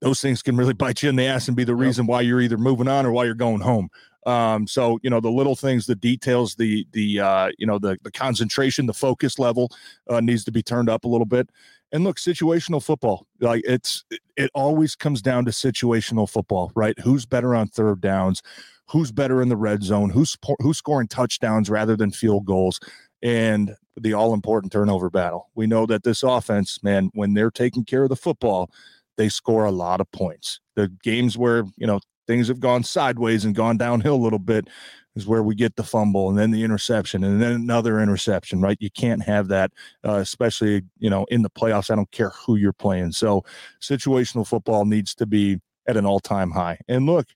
Those 0.00 0.20
things 0.20 0.42
can 0.42 0.56
really 0.56 0.74
bite 0.74 1.02
you 1.02 1.08
in 1.08 1.16
the 1.16 1.26
ass 1.26 1.48
and 1.48 1.56
be 1.56 1.64
the 1.64 1.74
reason 1.74 2.06
why 2.06 2.20
you're 2.20 2.42
either 2.42 2.58
moving 2.58 2.88
on 2.88 3.06
or 3.06 3.12
why 3.12 3.24
you're 3.24 3.34
going 3.34 3.60
home. 3.60 3.88
Um, 4.24 4.68
so 4.68 5.00
you 5.02 5.10
know 5.10 5.18
the 5.18 5.30
little 5.30 5.56
things, 5.56 5.86
the 5.86 5.96
details, 5.96 6.54
the 6.54 6.86
the 6.92 7.18
uh, 7.18 7.50
you 7.58 7.66
know 7.66 7.80
the 7.80 7.98
the 8.04 8.12
concentration, 8.12 8.86
the 8.86 8.94
focus 8.94 9.36
level 9.36 9.68
uh, 10.08 10.20
needs 10.20 10.44
to 10.44 10.52
be 10.52 10.62
turned 10.62 10.88
up 10.88 11.04
a 11.04 11.08
little 11.08 11.26
bit. 11.26 11.50
And 11.92 12.04
look, 12.04 12.16
situational 12.16 12.82
football, 12.82 13.26
like 13.40 13.62
it's 13.66 14.04
it 14.36 14.50
always 14.54 14.96
comes 14.96 15.20
down 15.20 15.44
to 15.44 15.50
situational 15.50 16.28
football, 16.28 16.72
right? 16.74 16.98
Who's 17.00 17.26
better 17.26 17.54
on 17.54 17.68
third 17.68 18.00
downs? 18.00 18.42
Who's 18.88 19.12
better 19.12 19.42
in 19.42 19.48
the 19.48 19.56
red 19.56 19.82
zone? 19.82 20.10
Who's 20.10 20.36
who's 20.60 20.78
scoring 20.78 21.08
touchdowns 21.08 21.68
rather 21.68 21.96
than 21.96 22.10
field 22.10 22.46
goals? 22.46 22.80
And 23.22 23.76
the 23.96 24.14
all 24.14 24.32
important 24.32 24.72
turnover 24.72 25.10
battle. 25.10 25.50
We 25.54 25.66
know 25.66 25.86
that 25.86 26.02
this 26.02 26.22
offense, 26.22 26.82
man, 26.82 27.10
when 27.14 27.34
they're 27.34 27.50
taking 27.50 27.84
care 27.84 28.04
of 28.04 28.08
the 28.08 28.16
football, 28.16 28.70
they 29.16 29.28
score 29.28 29.64
a 29.64 29.70
lot 29.70 30.00
of 30.00 30.10
points. 30.12 30.60
The 30.76 30.88
games 31.02 31.36
where, 31.36 31.64
you 31.76 31.86
know, 31.86 32.00
things 32.26 32.48
have 32.48 32.60
gone 32.60 32.84
sideways 32.84 33.44
and 33.44 33.54
gone 33.54 33.76
downhill 33.76 34.14
a 34.14 34.16
little 34.16 34.38
bit, 34.38 34.68
is 35.14 35.26
where 35.26 35.42
we 35.42 35.54
get 35.54 35.76
the 35.76 35.82
fumble 35.82 36.28
and 36.28 36.38
then 36.38 36.50
the 36.50 36.64
interception 36.64 37.22
and 37.24 37.40
then 37.42 37.52
another 37.52 38.00
interception, 38.00 38.60
right? 38.60 38.78
You 38.80 38.90
can't 38.90 39.22
have 39.22 39.48
that, 39.48 39.72
uh, 40.06 40.14
especially, 40.14 40.82
you 40.98 41.10
know, 41.10 41.24
in 41.30 41.42
the 41.42 41.50
playoffs. 41.50 41.90
I 41.90 41.96
don't 41.96 42.10
care 42.10 42.30
who 42.30 42.56
you're 42.56 42.72
playing. 42.72 43.12
So 43.12 43.44
situational 43.80 44.46
football 44.46 44.84
needs 44.84 45.14
to 45.16 45.26
be 45.26 45.60
at 45.86 45.96
an 45.96 46.06
all 46.06 46.20
time 46.20 46.50
high. 46.50 46.78
And 46.88 47.06
look, 47.06 47.26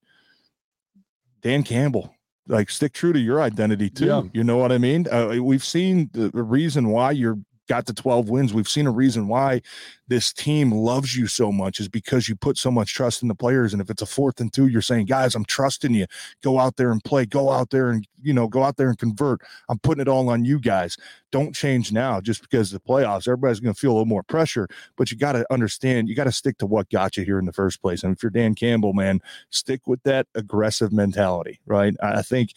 Dan 1.42 1.62
Campbell, 1.62 2.14
like 2.48 2.70
stick 2.70 2.92
true 2.92 3.12
to 3.12 3.18
your 3.18 3.40
identity 3.40 3.90
too. 3.90 4.06
Yeah. 4.06 4.22
You 4.32 4.44
know 4.44 4.56
what 4.56 4.72
I 4.72 4.78
mean? 4.78 5.06
Uh, 5.10 5.36
we've 5.42 5.64
seen 5.64 6.10
the 6.12 6.30
reason 6.32 6.88
why 6.88 7.10
you're 7.10 7.38
got 7.66 7.86
to 7.86 7.94
12 7.94 8.28
wins. 8.28 8.54
We've 8.54 8.68
seen 8.68 8.86
a 8.86 8.90
reason 8.90 9.28
why 9.28 9.62
this 10.08 10.32
team 10.32 10.70
loves 10.70 11.16
you 11.16 11.26
so 11.26 11.50
much 11.50 11.80
is 11.80 11.88
because 11.88 12.28
you 12.28 12.36
put 12.36 12.56
so 12.56 12.70
much 12.70 12.94
trust 12.94 13.22
in 13.22 13.28
the 13.28 13.34
players. 13.34 13.72
And 13.72 13.82
if 13.82 13.90
it's 13.90 14.02
a 14.02 14.06
fourth 14.06 14.40
and 14.40 14.52
two, 14.52 14.68
you're 14.68 14.82
saying, 14.82 15.06
guys, 15.06 15.34
I'm 15.34 15.44
trusting 15.44 15.94
you. 15.94 16.06
Go 16.42 16.58
out 16.58 16.76
there 16.76 16.92
and 16.92 17.02
play. 17.02 17.26
Go 17.26 17.50
out 17.50 17.70
there 17.70 17.90
and, 17.90 18.06
you 18.22 18.32
know, 18.32 18.46
go 18.48 18.62
out 18.62 18.76
there 18.76 18.88
and 18.88 18.98
convert. 18.98 19.40
I'm 19.68 19.78
putting 19.78 20.02
it 20.02 20.08
all 20.08 20.28
on 20.28 20.44
you 20.44 20.60
guys. 20.60 20.96
Don't 21.32 21.54
change 21.54 21.92
now 21.92 22.20
just 22.20 22.40
because 22.40 22.70
the 22.70 22.80
playoffs. 22.80 23.26
Everybody's 23.26 23.60
going 23.60 23.74
to 23.74 23.80
feel 23.80 23.90
a 23.90 23.94
little 23.94 24.06
more 24.06 24.22
pressure, 24.22 24.68
but 24.96 25.10
you 25.10 25.16
got 25.16 25.32
to 25.32 25.44
understand, 25.52 26.08
you 26.08 26.14
got 26.14 26.24
to 26.24 26.32
stick 26.32 26.58
to 26.58 26.66
what 26.66 26.88
got 26.90 27.16
you 27.16 27.24
here 27.24 27.38
in 27.38 27.46
the 27.46 27.52
first 27.52 27.82
place. 27.82 28.02
And 28.02 28.14
if 28.14 28.22
you're 28.22 28.30
Dan 28.30 28.54
Campbell, 28.54 28.92
man, 28.92 29.20
stick 29.50 29.86
with 29.86 30.02
that 30.04 30.26
aggressive 30.34 30.92
mentality, 30.92 31.60
right? 31.66 31.94
I 32.02 32.22
think 32.22 32.52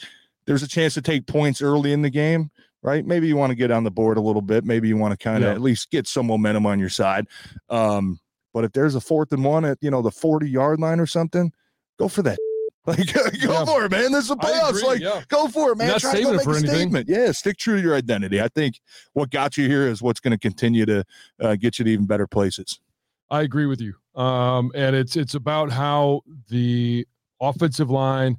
there's 0.45 0.63
a 0.63 0.67
chance 0.67 0.93
to 0.95 1.01
take 1.01 1.27
points 1.27 1.61
early 1.61 1.93
in 1.93 2.01
the 2.01 2.09
game 2.09 2.51
right? 2.81 3.05
Maybe 3.05 3.27
you 3.27 3.35
want 3.35 3.51
to 3.51 3.55
get 3.55 3.71
on 3.71 3.83
the 3.83 3.91
board 3.91 4.17
a 4.17 4.21
little 4.21 4.41
bit. 4.41 4.63
Maybe 4.63 4.87
you 4.87 4.97
want 4.97 5.11
to 5.11 5.17
kind 5.17 5.43
of 5.43 5.49
yeah. 5.49 5.55
at 5.55 5.61
least 5.61 5.91
get 5.91 6.07
some 6.07 6.27
momentum 6.27 6.65
on 6.65 6.79
your 6.79 6.89
side. 6.89 7.27
Um, 7.69 8.19
but 8.53 8.63
if 8.63 8.71
there's 8.71 8.95
a 8.95 9.01
fourth 9.01 9.31
and 9.31 9.43
one 9.43 9.65
at 9.65 9.77
you 9.81 9.91
know 9.91 10.01
the 10.01 10.11
40 10.11 10.49
yard 10.49 10.79
line 10.79 10.99
or 10.99 11.05
something, 11.05 11.51
go 11.97 12.07
for 12.07 12.23
that. 12.23 12.37
Like 12.85 13.13
go 13.13 13.21
yeah. 13.33 13.65
for 13.65 13.85
it, 13.85 13.91
man. 13.91 14.13
This 14.13 14.23
is 14.23 14.31
a 14.31 14.35
playoffs. 14.35 14.81
Like 14.81 15.01
yeah. 15.01 15.21
go 15.27 15.47
for 15.47 15.73
it, 15.73 15.77
man. 15.77 15.89
Not 15.89 15.99
Try 15.99 16.21
to 16.21 16.31
make 16.31 16.45
a 16.45 16.49
anything. 16.49 16.69
statement. 16.69 17.09
Yeah, 17.09 17.31
stick 17.33 17.57
true 17.57 17.75
to 17.75 17.81
your 17.81 17.93
identity. 17.93 18.41
I 18.41 18.47
think 18.47 18.79
what 19.13 19.29
got 19.29 19.57
you 19.57 19.67
here 19.67 19.87
is 19.87 20.01
what's 20.01 20.19
going 20.19 20.31
to 20.31 20.39
continue 20.39 20.85
to 20.87 21.03
uh, 21.39 21.55
get 21.55 21.77
you 21.77 21.85
to 21.85 21.91
even 21.91 22.07
better 22.07 22.25
places. 22.25 22.79
I 23.29 23.41
agree 23.41 23.67
with 23.67 23.81
you. 23.81 23.93
Um, 24.19 24.71
and 24.73 24.95
it's 24.95 25.17
it's 25.17 25.35
about 25.35 25.71
how 25.71 26.21
the 26.47 27.05
offensive 27.39 27.91
line 27.91 28.37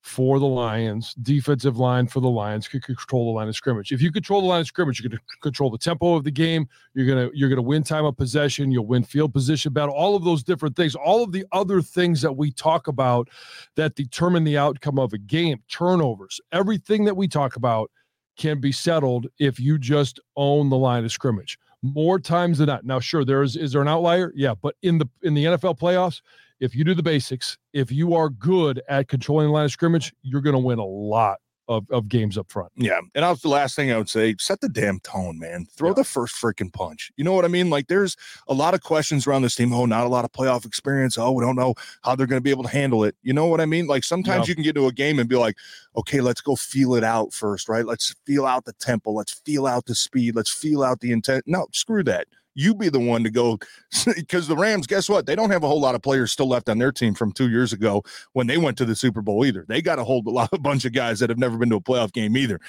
for 0.00 0.38
the 0.38 0.46
Lions, 0.46 1.14
defensive 1.14 1.76
line 1.78 2.06
for 2.06 2.20
the 2.20 2.28
Lions 2.28 2.68
could 2.68 2.82
control 2.82 3.26
the 3.26 3.36
line 3.36 3.48
of 3.48 3.56
scrimmage. 3.56 3.92
If 3.92 4.00
you 4.00 4.12
control 4.12 4.40
the 4.40 4.46
line 4.46 4.60
of 4.60 4.66
scrimmage, 4.66 5.00
you're 5.00 5.10
going 5.10 5.18
to 5.18 5.40
control 5.42 5.70
the 5.70 5.78
tempo 5.78 6.14
of 6.14 6.24
the 6.24 6.30
game. 6.30 6.68
You're 6.94 7.06
going 7.06 7.28
to 7.28 7.36
you're 7.36 7.48
going 7.48 7.56
to 7.56 7.62
win 7.62 7.82
time 7.82 8.04
of 8.04 8.16
possession. 8.16 8.70
You'll 8.70 8.86
win 8.86 9.02
field 9.02 9.32
position 9.32 9.72
battle. 9.72 9.94
All 9.94 10.14
of 10.14 10.24
those 10.24 10.42
different 10.42 10.76
things. 10.76 10.94
All 10.94 11.22
of 11.22 11.32
the 11.32 11.44
other 11.52 11.82
things 11.82 12.22
that 12.22 12.32
we 12.32 12.52
talk 12.52 12.86
about 12.86 13.28
that 13.74 13.96
determine 13.96 14.44
the 14.44 14.56
outcome 14.56 14.98
of 14.98 15.12
a 15.12 15.18
game. 15.18 15.62
Turnovers. 15.68 16.40
Everything 16.52 17.04
that 17.04 17.16
we 17.16 17.26
talk 17.28 17.56
about 17.56 17.90
can 18.36 18.60
be 18.60 18.70
settled 18.70 19.26
if 19.40 19.58
you 19.58 19.78
just 19.78 20.20
own 20.36 20.70
the 20.70 20.76
line 20.76 21.04
of 21.04 21.10
scrimmage 21.10 21.58
more 21.82 22.18
times 22.18 22.58
than 22.58 22.66
not. 22.66 22.84
Now, 22.84 23.00
sure, 23.00 23.24
there 23.24 23.42
is 23.42 23.56
is 23.56 23.72
there 23.72 23.82
an 23.82 23.88
outlier? 23.88 24.32
Yeah, 24.34 24.54
but 24.54 24.76
in 24.82 24.98
the 24.98 25.08
in 25.22 25.34
the 25.34 25.44
NFL 25.44 25.78
playoffs, 25.78 26.22
if 26.60 26.74
you 26.74 26.84
do 26.84 26.94
the 26.94 27.02
basics, 27.02 27.56
if 27.72 27.90
you 27.90 28.14
are 28.14 28.28
good 28.28 28.82
at 28.88 29.08
controlling 29.08 29.46
the 29.46 29.52
line 29.52 29.64
of 29.64 29.72
scrimmage, 29.72 30.12
you're 30.22 30.40
going 30.40 30.54
to 30.54 30.58
win 30.58 30.78
a 30.78 30.84
lot 30.84 31.38
of, 31.68 31.86
of 31.90 32.08
games 32.08 32.38
up 32.38 32.50
front. 32.50 32.72
Yeah. 32.76 32.98
And 33.14 33.22
that 33.22 33.28
was 33.28 33.42
the 33.42 33.48
last 33.48 33.76
thing 33.76 33.92
I 33.92 33.98
would 33.98 34.08
say. 34.08 34.34
Set 34.38 34.60
the 34.60 34.68
damn 34.68 35.00
tone, 35.00 35.38
man. 35.38 35.66
Throw 35.76 35.90
yeah. 35.90 35.94
the 35.94 36.04
first 36.04 36.34
freaking 36.34 36.72
punch. 36.72 37.12
You 37.16 37.24
know 37.24 37.34
what 37.34 37.44
I 37.44 37.48
mean? 37.48 37.68
Like 37.68 37.88
there's 37.88 38.16
a 38.48 38.54
lot 38.54 38.74
of 38.74 38.82
questions 38.82 39.26
around 39.26 39.42
this 39.42 39.54
team. 39.54 39.72
Oh, 39.72 39.84
not 39.84 40.06
a 40.06 40.08
lot 40.08 40.24
of 40.24 40.32
playoff 40.32 40.64
experience. 40.64 41.18
Oh, 41.18 41.30
we 41.32 41.44
don't 41.44 41.56
know 41.56 41.74
how 42.02 42.16
they're 42.16 42.26
going 42.26 42.38
to 42.40 42.44
be 42.44 42.50
able 42.50 42.64
to 42.64 42.70
handle 42.70 43.04
it. 43.04 43.14
You 43.22 43.34
know 43.34 43.46
what 43.46 43.60
I 43.60 43.66
mean? 43.66 43.86
Like 43.86 44.02
sometimes 44.02 44.48
yeah. 44.48 44.52
you 44.52 44.54
can 44.54 44.64
get 44.64 44.74
to 44.76 44.86
a 44.86 44.92
game 44.92 45.18
and 45.18 45.28
be 45.28 45.36
like, 45.36 45.56
okay, 45.96 46.20
let's 46.20 46.40
go 46.40 46.56
feel 46.56 46.94
it 46.94 47.04
out 47.04 47.34
first, 47.34 47.68
right? 47.68 47.84
Let's 47.84 48.14
feel 48.24 48.46
out 48.46 48.64
the 48.64 48.72
tempo. 48.74 49.12
Let's 49.12 49.34
feel 49.44 49.66
out 49.66 49.84
the 49.84 49.94
speed. 49.94 50.36
Let's 50.36 50.50
feel 50.50 50.82
out 50.82 51.00
the 51.00 51.12
intent. 51.12 51.44
No, 51.46 51.66
screw 51.72 52.02
that 52.04 52.26
you 52.58 52.74
be 52.74 52.88
the 52.88 52.98
one 52.98 53.22
to 53.22 53.30
go 53.30 53.56
because 54.16 54.48
the 54.48 54.56
Rams, 54.56 54.86
guess 54.86 55.08
what? 55.08 55.26
They 55.26 55.36
don't 55.36 55.50
have 55.50 55.62
a 55.62 55.68
whole 55.68 55.80
lot 55.80 55.94
of 55.94 56.02
players 56.02 56.32
still 56.32 56.48
left 56.48 56.68
on 56.68 56.78
their 56.78 56.90
team 56.90 57.14
from 57.14 57.30
two 57.30 57.48
years 57.48 57.72
ago 57.72 58.02
when 58.32 58.48
they 58.48 58.58
went 58.58 58.76
to 58.78 58.84
the 58.84 58.96
Super 58.96 59.22
Bowl 59.22 59.46
either. 59.46 59.64
They 59.68 59.80
got 59.80 60.00
a 60.00 60.04
lot 60.04 60.52
of 60.52 60.62
bunch 60.62 60.84
of 60.84 60.92
guys 60.92 61.20
that 61.20 61.30
have 61.30 61.38
never 61.38 61.56
been 61.56 61.70
to 61.70 61.76
a 61.76 61.80
playoff 61.80 62.12
game 62.12 62.36
either. 62.36 62.60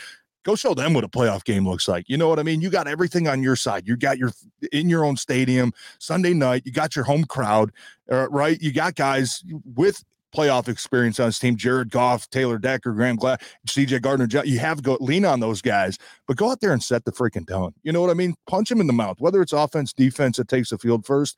Go 0.44 0.56
show 0.56 0.74
them 0.74 0.94
what 0.94 1.04
a 1.04 1.10
playoff 1.10 1.44
game 1.44 1.68
looks 1.68 1.88
like. 1.88 2.08
You 2.08 2.18
know 2.18 2.30
what 2.30 2.40
I 2.40 2.44
mean? 2.44 2.62
You 2.62 2.70
got 2.70 2.88
everything 2.88 3.28
on 3.28 3.44
your 3.44 3.56
side. 3.56 3.88
You 3.88 3.98
got 3.98 4.18
your 4.18 4.32
in 4.72 4.90
your 4.90 5.04
own 5.04 5.18
stadium 5.18 5.74
Sunday 5.98 6.34
night. 6.34 6.64
You 6.66 6.72
got 6.72 6.96
your 6.96 7.04
home 7.04 7.26
crowd, 7.26 7.72
uh, 8.10 8.30
right? 8.30 8.60
You 8.62 8.72
got 8.72 8.96
guys 8.96 9.44
with 9.76 10.04
playoff 10.36 10.68
experience 10.68 11.20
on 11.20 11.28
his 11.28 11.40
team. 11.40 11.56
Jared 11.56 11.90
Goff, 11.90 12.30
Taylor 12.30 12.58
Decker, 12.58 12.94
Graham 12.94 13.16
Glass, 13.16 13.40
CJ 13.68 14.02
Gardner. 14.02 14.28
You 14.46 14.60
have 14.60 14.84
go 14.84 14.98
lean 15.00 15.26
on 15.26 15.40
those 15.40 15.62
guys, 15.62 15.98
but 16.28 16.38
go 16.38 16.52
out 16.52 16.62
there 16.62 16.72
and 16.72 16.84
set 16.84 17.06
the 17.06 17.12
freaking 17.12 17.48
tone. 17.48 17.74
You 17.84 17.92
know 17.92 18.02
what 18.02 18.10
I 18.10 18.14
mean? 18.14 18.36
Punch 18.48 18.72
him 18.72 18.82
in 18.82 18.88
the 18.88 18.94
mouth, 18.94 19.18
whether 19.20 19.42
it's 19.42 19.54
offense, 19.54 19.94
defense 19.94 20.38
that 20.38 20.48
takes 20.48 20.70
the 20.70 20.78
field 20.78 21.06
first. 21.06 21.38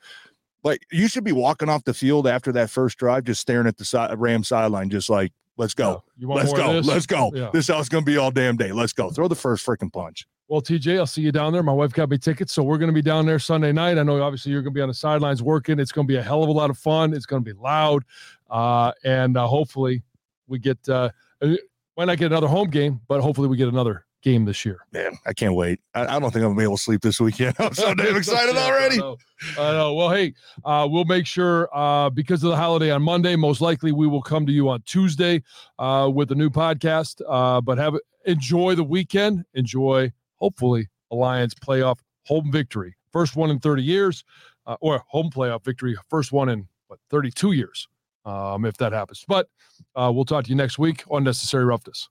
Like 0.63 0.83
you 0.91 1.07
should 1.07 1.23
be 1.23 1.31
walking 1.31 1.69
off 1.69 1.83
the 1.85 1.93
field 1.93 2.27
after 2.27 2.51
that 2.51 2.69
first 2.69 2.97
drive, 2.97 3.23
just 3.23 3.41
staring 3.41 3.67
at 3.67 3.77
the 3.77 3.85
side, 3.85 4.17
Ram 4.19 4.43
sideline, 4.43 4.89
just 4.89 5.09
like, 5.09 5.31
let's 5.57 5.73
go, 5.73 6.03
let's 6.19 6.53
go, 6.53 6.79
let's 6.79 7.05
go. 7.05 7.31
Yeah. 7.33 7.49
This 7.51 7.69
is 7.69 7.89
going 7.89 8.05
to 8.05 8.11
be 8.11 8.17
all 8.17 8.31
damn 8.31 8.57
day. 8.57 8.71
Let's 8.71 8.93
go. 8.93 9.09
Throw 9.09 9.27
the 9.27 9.35
first 9.35 9.65
freaking 9.65 9.91
punch. 9.91 10.25
Well, 10.51 10.61
TJ, 10.61 10.97
I'll 10.97 11.07
see 11.07 11.21
you 11.21 11.31
down 11.31 11.53
there. 11.53 11.63
My 11.63 11.71
wife 11.71 11.93
got 11.93 12.09
me 12.09 12.17
tickets, 12.17 12.51
so 12.51 12.61
we're 12.61 12.77
going 12.77 12.89
to 12.89 12.93
be 12.93 13.01
down 13.01 13.25
there 13.25 13.39
Sunday 13.39 13.71
night. 13.71 13.97
I 13.97 14.03
know 14.03 14.21
obviously 14.21 14.51
you're 14.51 14.61
going 14.61 14.73
to 14.73 14.77
be 14.77 14.81
on 14.81 14.89
the 14.89 14.93
sidelines 14.93 15.41
working. 15.41 15.79
It's 15.79 15.93
going 15.93 16.05
to 16.05 16.11
be 16.11 16.17
a 16.17 16.21
hell 16.21 16.43
of 16.43 16.49
a 16.49 16.51
lot 16.51 16.69
of 16.69 16.77
fun. 16.77 17.13
It's 17.13 17.25
going 17.25 17.41
to 17.41 17.53
be 17.53 17.57
loud, 17.57 18.03
uh, 18.49 18.91
and 19.05 19.37
uh, 19.37 19.47
hopefully 19.47 20.03
we 20.49 20.59
get. 20.59 20.77
Uh, 20.89 21.11
uh, 21.41 21.53
might 21.95 22.03
not 22.03 22.17
get 22.17 22.33
another 22.33 22.49
home 22.49 22.69
game, 22.69 22.99
but 23.07 23.21
hopefully 23.21 23.47
we 23.47 23.55
get 23.55 23.69
another 23.69 24.05
game 24.23 24.43
this 24.43 24.65
year. 24.65 24.79
Man, 24.91 25.17
I 25.25 25.31
can't 25.31 25.55
wait. 25.55 25.79
I, 25.95 26.17
I 26.17 26.19
don't 26.19 26.31
think 26.31 26.43
I'm 26.43 26.49
gonna 26.49 26.57
be 26.57 26.63
able 26.63 26.75
to 26.75 26.83
sleep 26.83 27.01
this 27.01 27.21
weekend. 27.21 27.55
I'm 27.59 27.73
so 27.73 27.93
damn 27.93 28.15
excited 28.17 28.57
already. 28.57 28.95
I 28.95 28.99
know. 28.99 29.17
I 29.57 29.71
know. 29.71 29.93
Well, 29.93 30.09
hey, 30.09 30.33
uh, 30.65 30.85
we'll 30.91 31.05
make 31.05 31.25
sure 31.25 31.69
uh, 31.73 32.09
because 32.09 32.43
of 32.43 32.49
the 32.49 32.57
holiday 32.57 32.91
on 32.91 33.03
Monday, 33.03 33.37
most 33.37 33.61
likely 33.61 33.93
we 33.93 34.05
will 34.05 34.21
come 34.21 34.45
to 34.45 34.51
you 34.51 34.67
on 34.67 34.81
Tuesday 34.81 35.43
uh, 35.79 36.11
with 36.13 36.29
a 36.33 36.35
new 36.35 36.49
podcast. 36.49 37.21
Uh, 37.25 37.61
but 37.61 37.77
have 37.77 37.95
enjoy 38.25 38.75
the 38.75 38.83
weekend. 38.83 39.45
Enjoy, 39.53 40.11
hopefully, 40.41 40.87
a 41.11 41.15
Lions 41.15 41.53
playoff 41.55 41.99
home 42.25 42.51
victory. 42.51 42.95
First 43.13 43.35
one 43.37 43.49
in 43.49 43.59
30 43.59 43.83
years. 43.83 44.25
uh, 44.67 44.77
or 44.81 45.03
home 45.07 45.29
playoff 45.29 45.63
victory, 45.65 45.95
first 46.09 46.31
one 46.31 46.49
in 46.49 46.67
what 46.87 46.99
32 47.09 47.53
years, 47.53 47.87
um, 48.25 48.65
if 48.65 48.77
that 48.77 48.93
happens. 48.93 49.25
But 49.27 49.47
uh, 49.95 50.11
we'll 50.13 50.25
talk 50.25 50.45
to 50.45 50.49
you 50.49 50.55
next 50.55 50.77
week. 50.77 51.03
Unnecessary 51.11 51.65
roughness. 51.65 52.09